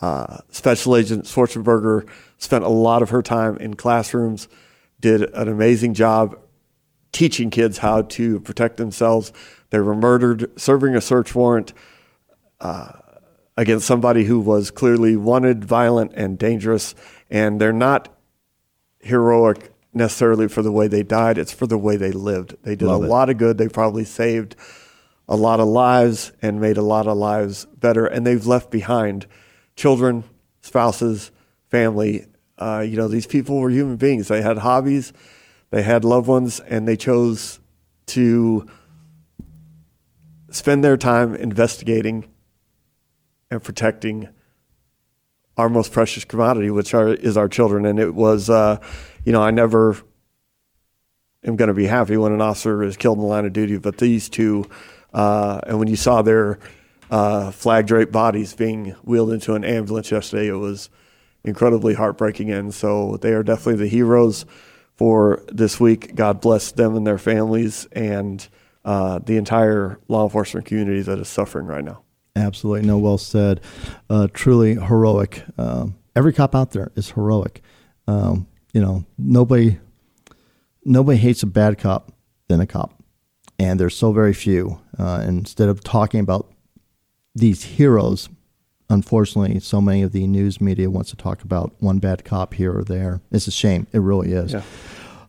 [0.00, 2.08] uh, Special Agent Schwarzenberger
[2.38, 4.48] spent a lot of her time in classrooms,
[4.98, 6.38] did an amazing job
[7.12, 9.32] teaching kids how to protect themselves.
[9.70, 11.72] They were murdered, serving a search warrant
[12.60, 12.92] uh,
[13.60, 16.94] against somebody who was clearly wanted, violent, and dangerous.
[17.28, 18.08] And they're not
[19.00, 22.56] heroic necessarily for the way they died, it's for the way they lived.
[22.62, 23.08] They did Love a it.
[23.08, 23.58] lot of good.
[23.58, 24.56] They probably saved
[25.28, 28.06] a lot of lives and made a lot of lives better.
[28.06, 29.26] And they've left behind
[29.76, 30.24] children,
[30.62, 31.30] spouses,
[31.68, 32.24] family.
[32.56, 34.28] Uh, you know, these people were human beings.
[34.28, 35.12] They had hobbies,
[35.68, 37.60] they had loved ones, and they chose
[38.06, 38.66] to
[40.50, 42.24] spend their time investigating
[43.50, 44.28] and protecting
[45.56, 47.84] our most precious commodity, which are, is our children.
[47.84, 48.78] And it was, uh,
[49.24, 49.96] you know, I never
[51.44, 53.76] am going to be happy when an officer is killed in the line of duty,
[53.76, 54.68] but these two,
[55.12, 56.58] uh, and when you saw their
[57.10, 60.88] uh, flag draped bodies being wheeled into an ambulance yesterday, it was
[61.44, 62.50] incredibly heartbreaking.
[62.50, 64.46] And so they are definitely the heroes
[64.94, 66.14] for this week.
[66.14, 68.46] God bless them and their families and
[68.84, 72.02] uh, the entire law enforcement community that is suffering right now.
[72.36, 72.86] Absolutely.
[72.86, 73.60] No, well said.
[74.08, 75.44] Uh, truly heroic.
[75.58, 77.62] Um, every cop out there is heroic.
[78.06, 79.78] Um, you know, nobody
[80.84, 82.12] nobody hates a bad cop
[82.48, 83.02] than a cop,
[83.58, 84.80] and there's so very few.
[84.98, 86.52] Uh, instead of talking about
[87.34, 88.28] these heroes,
[88.88, 92.76] unfortunately, so many of the news media wants to talk about one bad cop here
[92.76, 93.20] or there.
[93.30, 93.86] It's a shame.
[93.92, 94.52] It really is.
[94.52, 94.62] Yeah.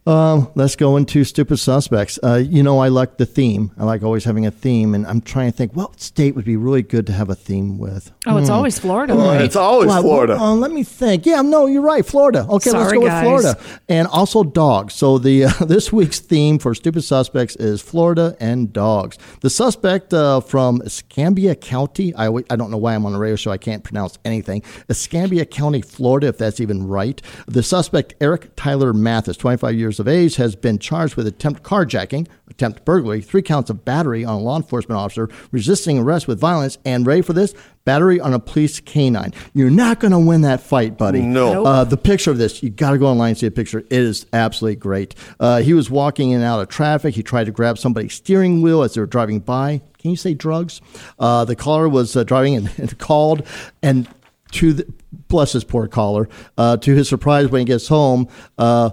[0.08, 2.18] Um, let's go into stupid suspects.
[2.24, 3.70] Uh, you know, I like the theme.
[3.78, 6.56] I like always having a theme, and I'm trying to think what state would be
[6.58, 8.12] really good to have a theme with.
[8.26, 8.56] Oh, it's Hmm.
[8.56, 9.14] always Florida.
[9.14, 9.42] Oh, right?
[9.42, 10.34] it's always Well, Florida.
[10.38, 11.28] well, uh, let me think.
[11.28, 12.04] Yeah, no, you're right.
[12.04, 12.48] Florida.
[12.50, 13.24] Okay, let's go guys.
[13.24, 14.96] with Florida, and also dogs.
[14.96, 19.20] So the uh, this week's theme for stupid suspects is Florida and dogs.
[19.42, 22.12] The suspect uh, from Escambia County.
[22.16, 23.52] I w- I don't know why I'm on the radio show.
[23.52, 24.64] I can't pronounce anything.
[24.90, 27.22] Escambia County, Florida, if that's even right.
[27.46, 32.28] The suspect Eric Tyler Mathis, 25 years of age, has been charged with attempt carjacking,
[32.50, 36.78] attempt burglary, three counts of battery on a law enforcement officer, resisting arrest with violence,
[36.86, 37.54] and ready for this.
[37.84, 39.34] Battery on a police canine.
[39.54, 41.22] You're not going to win that fight, buddy.
[41.22, 41.66] No.
[41.66, 43.80] Uh, the picture of this, you got to go online and see a picture.
[43.80, 45.16] It is absolutely great.
[45.40, 47.16] Uh, he was walking in and out of traffic.
[47.16, 49.82] He tried to grab somebody's steering wheel as they were driving by.
[49.98, 50.82] Can you say drugs?
[51.18, 53.48] Uh, the caller was uh, driving and, and called,
[53.82, 54.08] and
[54.52, 54.94] to the,
[55.28, 56.30] bless his poor caller.
[56.58, 58.28] Uh, to his surprise, when he gets home,
[58.58, 58.92] uh,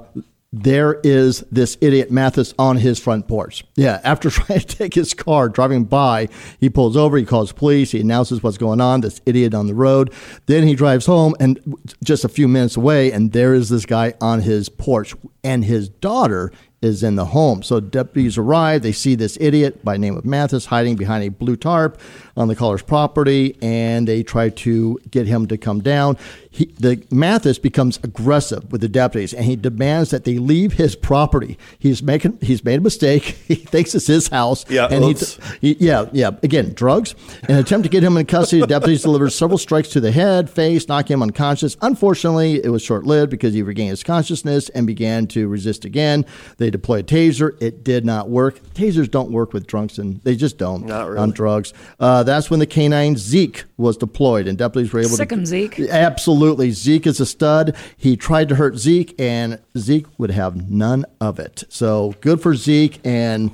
[0.62, 3.64] there is this idiot Mathis on his front porch.
[3.76, 6.28] Yeah, after trying to take his car, driving by,
[6.60, 9.74] he pulls over, he calls police, he announces what's going on, this idiot on the
[9.74, 10.12] road.
[10.46, 14.14] Then he drives home and just a few minutes away, and there is this guy
[14.20, 17.62] on his porch, and his daughter is in the home.
[17.62, 21.56] So deputies arrive, they see this idiot by name of Mathis hiding behind a blue
[21.56, 22.00] tarp
[22.38, 26.16] on the caller's property, and they try to get him to come down.
[26.50, 30.96] He, the Mathis becomes aggressive with the deputies, and he demands that they leave his
[30.96, 31.58] property.
[31.78, 33.36] He's making he's made a mistake.
[33.48, 34.64] He thinks it's his house.
[34.70, 35.14] Yeah, and he,
[35.60, 36.30] he- yeah, yeah.
[36.42, 37.14] Again, drugs.
[37.48, 40.12] In an attempt to get him in custody, the deputies delivered several strikes to the
[40.12, 41.76] head, face, knocking him unconscious.
[41.80, 46.24] Unfortunately, it was short lived because he regained his consciousness and began to resist again.
[46.58, 47.60] They deployed a taser.
[47.62, 48.60] It did not work.
[48.74, 51.18] Tasers don't work with drunks, and they just don't Not really.
[51.20, 51.72] on drugs.
[51.98, 55.34] Uh, that's when the canine Zeke was deployed, and deputies were able to Sick to.
[55.34, 55.80] 'em, Zeke.
[55.80, 56.70] Absolutely.
[56.70, 57.74] Zeke is a stud.
[57.96, 61.64] He tried to hurt Zeke, and Zeke would have none of it.
[61.68, 63.50] So good for Zeke and.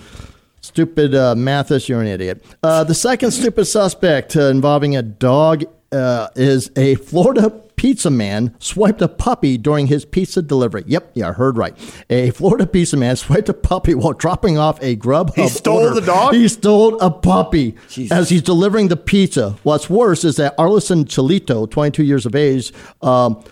[0.61, 2.43] Stupid uh, Mathis, you're an idiot.
[2.63, 8.55] Uh, the second stupid suspect uh, involving a dog uh, is a Florida pizza man
[8.59, 10.85] swiped a puppy during his pizza delivery.
[10.87, 11.75] Yep, yeah, I heard right.
[12.11, 16.01] A Florida pizza man swiped a puppy while dropping off a Grubhub He stole order.
[16.01, 16.35] the dog?
[16.35, 17.75] He stole a puppy
[18.11, 19.57] as he's delivering the pizza.
[19.63, 22.73] What's worse is that Arlison Cholito, 22 years of age,
[23.03, 23.43] um,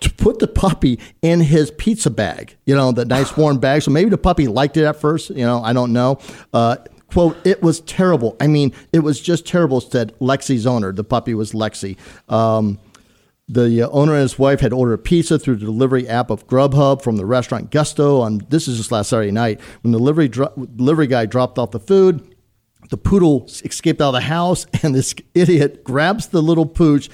[0.00, 3.82] to put the puppy in his pizza bag, you know, the nice warm bag.
[3.82, 6.18] So maybe the puppy liked it at first, you know, I don't know.
[6.52, 6.76] Uh,
[7.10, 8.36] quote, it was terrible.
[8.40, 10.92] I mean, it was just terrible, said Lexi's owner.
[10.92, 11.96] The puppy was Lexi.
[12.30, 12.78] Um,
[13.48, 17.02] the uh, owner and his wife had ordered pizza through the delivery app of Grubhub
[17.02, 19.60] from the restaurant Gusto on this is just last Saturday night.
[19.82, 22.34] When the delivery dro- delivery guy dropped off the food,
[22.90, 27.08] the poodle escaped out of the house, and this idiot grabs the little pooch,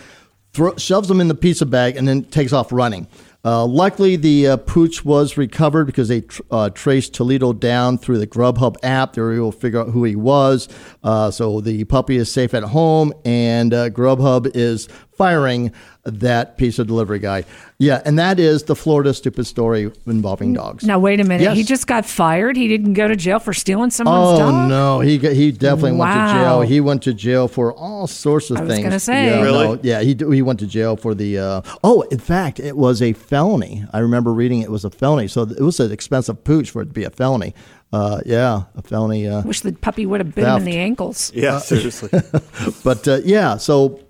[0.76, 3.06] shoves him in the pizza bag, and then takes off running.
[3.44, 8.18] Uh, luckily, the uh, pooch was recovered because they tr- uh, traced Toledo down through
[8.18, 9.14] the Grubhub app.
[9.14, 10.68] They were able to figure out who he was.
[11.02, 15.72] Uh, so the puppy is safe at home, and uh, Grubhub is firing
[16.04, 17.44] that pizza delivery guy.
[17.78, 20.84] Yeah, and that is the Florida stupid story involving dogs.
[20.84, 21.42] Now wait a minute.
[21.44, 21.56] Yes.
[21.56, 22.56] He just got fired.
[22.56, 24.68] He didn't go to jail for stealing someone's Oh dog.
[24.68, 26.60] no, he got- he definitely went to jail.
[26.62, 28.84] He went to jail for all sorts of I was things.
[28.84, 29.26] gonna say.
[29.26, 29.64] yeah, Really?
[29.66, 31.38] no, yeah, he he went to jail for the.
[31.38, 33.84] Uh, oh, in fact, it was a felony.
[33.92, 36.86] I remember reading it was a felony, so it was an expensive pooch for it
[36.86, 37.54] to be a felony.
[37.92, 39.28] Uh, yeah, a felony.
[39.28, 41.30] Uh, Wish the puppy would have bit him in the ankles.
[41.34, 42.08] Yeah, seriously.
[42.84, 44.00] but uh, yeah, so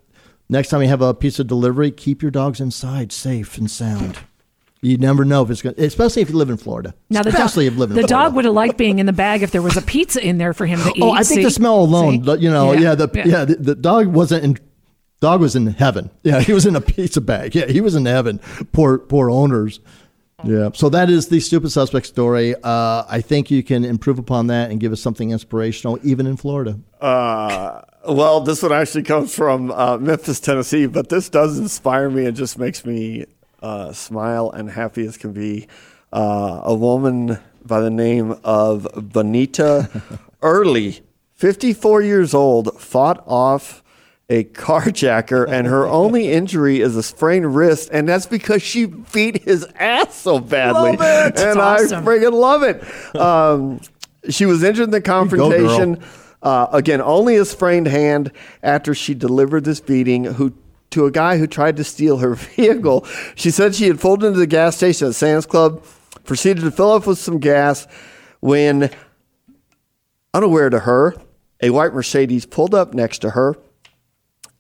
[0.53, 4.19] next time you have a pizza delivery, keep your dogs inside, safe and sound.
[4.81, 6.93] You never know if it's going, to especially if you live in Florida.
[7.09, 8.25] Now the especially dog, if you live in the Florida.
[8.29, 10.53] dog would have liked being in the bag if there was a pizza in there
[10.53, 10.97] for him to eat.
[11.03, 11.43] Oh, I think See?
[11.45, 12.39] the smell alone, See?
[12.39, 14.59] you know, yeah, the yeah, the, the dog wasn't in.
[15.21, 16.11] Dog was in heaven.
[16.25, 17.55] Yeah, he was in a pizza bag.
[17.55, 18.41] Yeah, he was in heaven.
[18.73, 19.79] Poor, poor owners.
[20.43, 20.71] Yeah.
[20.75, 22.57] So that is the stupid suspect story.
[22.57, 26.37] Uh, I think you can improve upon that and give us something inspirational, even in
[26.37, 26.81] Florida.
[27.01, 32.27] Uh, well, this one actually comes from uh, Memphis, Tennessee, but this does inspire me
[32.27, 33.27] and just makes me
[33.63, 35.67] uh, smile and happy as can be.
[36.13, 40.03] Uh, a woman by the name of Bonita
[40.43, 41.01] Early,
[41.37, 43.83] 54 years old, fought off
[44.29, 49.43] a carjacker, and her only injury is a sprained wrist, and that's because she beat
[49.45, 50.97] his ass so badly.
[50.97, 51.41] Love it.
[51.41, 52.05] And That's I awesome.
[52.05, 53.17] friggin' love it.
[53.17, 53.81] Um,
[54.29, 56.03] she was injured in the confrontation.
[56.43, 58.33] Uh, again, only a sprained hand
[58.63, 60.53] after she delivered this beating who
[60.91, 63.07] to a guy who tried to steal her vehicle.
[63.35, 65.85] She said she had pulled into the gas station at Sam's Club,
[66.25, 67.87] proceeded to fill up with some gas
[68.41, 68.91] when
[70.35, 71.15] unaware to her,
[71.61, 73.57] a white Mercedes pulled up next to her.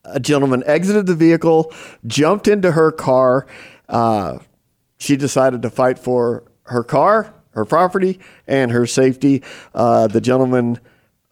[0.04, 1.72] A gentleman exited the vehicle,
[2.06, 3.46] jumped into her car.
[3.88, 4.38] Uh,
[4.98, 9.42] she decided to fight for her car her property and her safety.
[9.74, 10.78] Uh, the gentleman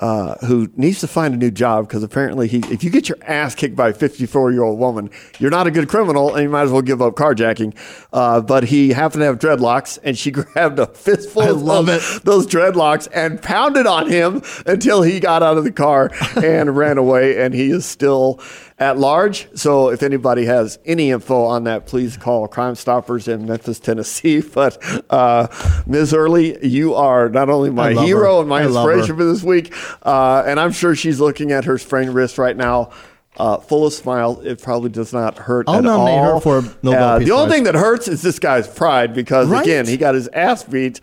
[0.01, 3.19] uh, who needs to find a new job because apparently he, if you get your
[3.23, 6.49] ass kicked by a 54 year old woman, you're not a good criminal and you
[6.49, 7.75] might as well give up carjacking.
[8.13, 11.87] Uh, but he happened to have dreadlocks and she grabbed a fistful I of love
[11.87, 16.11] those, those dreadlocks and pounded on him until he got out of the car
[16.43, 17.39] and ran away.
[17.43, 18.41] And he is still
[18.81, 19.47] at large.
[19.57, 24.43] So if anybody has any info on that, please call Crime Stoppers in Memphis, Tennessee.
[24.55, 25.47] But uh,
[25.87, 26.13] Ms.
[26.15, 28.41] Early, you are not only my hero her.
[28.41, 29.73] and my I inspiration for this week,
[30.03, 32.91] uh, and I'm sure she's looking at her sprained wrist right now.
[33.37, 36.41] Uh, full of smile, it probably does not hurt I'll at nominate her all.
[36.41, 37.55] for a Nobel Uh, Peace the only Prize.
[37.55, 39.63] thing that hurts is this guy's pride because Right?
[39.63, 41.01] again, he got his ass beat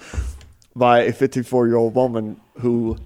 [0.76, 2.98] by a 54 year old woman who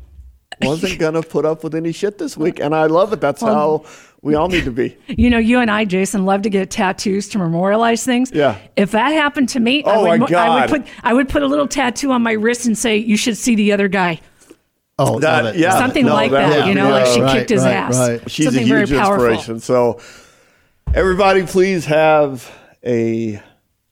[0.61, 3.21] wasn't gonna put up with any shit this week, and I love it.
[3.21, 3.85] That's how
[4.21, 4.95] we all need to be.
[5.07, 8.31] You know, you and I, Jason, love to get tattoos to memorialize things.
[8.33, 8.57] Yeah.
[8.75, 10.71] If that happened to me, I Oh, would, my mo- I God.
[10.71, 13.37] would put I would put a little tattoo on my wrist and say, "You should
[13.37, 14.19] see the other guy."
[14.99, 15.59] Oh, That- love it.
[15.59, 15.77] yeah.
[15.79, 17.73] Something no, like that that, would you know, be, like she right, kicked his right,
[17.73, 17.97] ass.
[17.97, 18.29] right.
[18.31, 19.25] She's Something a huge powerful.
[19.25, 19.59] inspiration.
[19.59, 19.99] So,
[20.93, 22.51] everybody, please have
[22.85, 23.41] a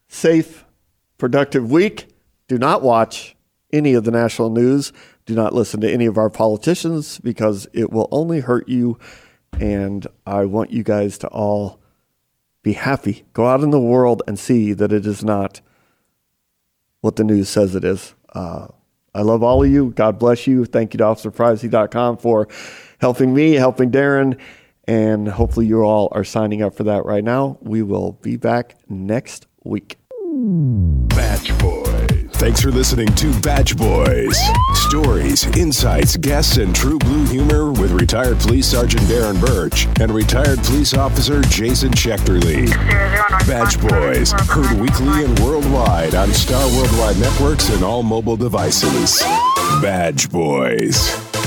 [0.07, 0.65] safe,
[1.17, 2.07] productive week.
[2.47, 3.35] Do not watch
[3.73, 4.91] any of the national news.
[5.25, 8.97] Do not listen to any of our politicians because it will only hurt you.
[9.53, 11.79] And I want you guys to all
[12.63, 13.25] be happy.
[13.33, 15.61] Go out in the world and see that it is not
[17.01, 18.13] what the news says it is.
[18.33, 18.67] Uh,
[19.13, 19.91] I love all of you.
[19.91, 20.65] God bless you.
[20.65, 22.47] Thank you to OfficerPrivacy.com for
[22.99, 24.39] helping me, helping Darren,
[24.85, 27.57] and hopefully you all are signing up for that right now.
[27.61, 29.97] We will be back next week.
[30.21, 31.88] Badge Boys.
[32.39, 34.39] Thanks for listening to Badge Boys.
[34.73, 40.57] Stories, insights, guests, and true blue humor with retired police sergeant Darren Birch and retired
[40.59, 42.69] police officer Jason Schechterle.
[43.45, 49.19] Badge Boys, heard weekly and worldwide on Star Worldwide Networks and all mobile devices.
[49.81, 51.38] Badge Boys.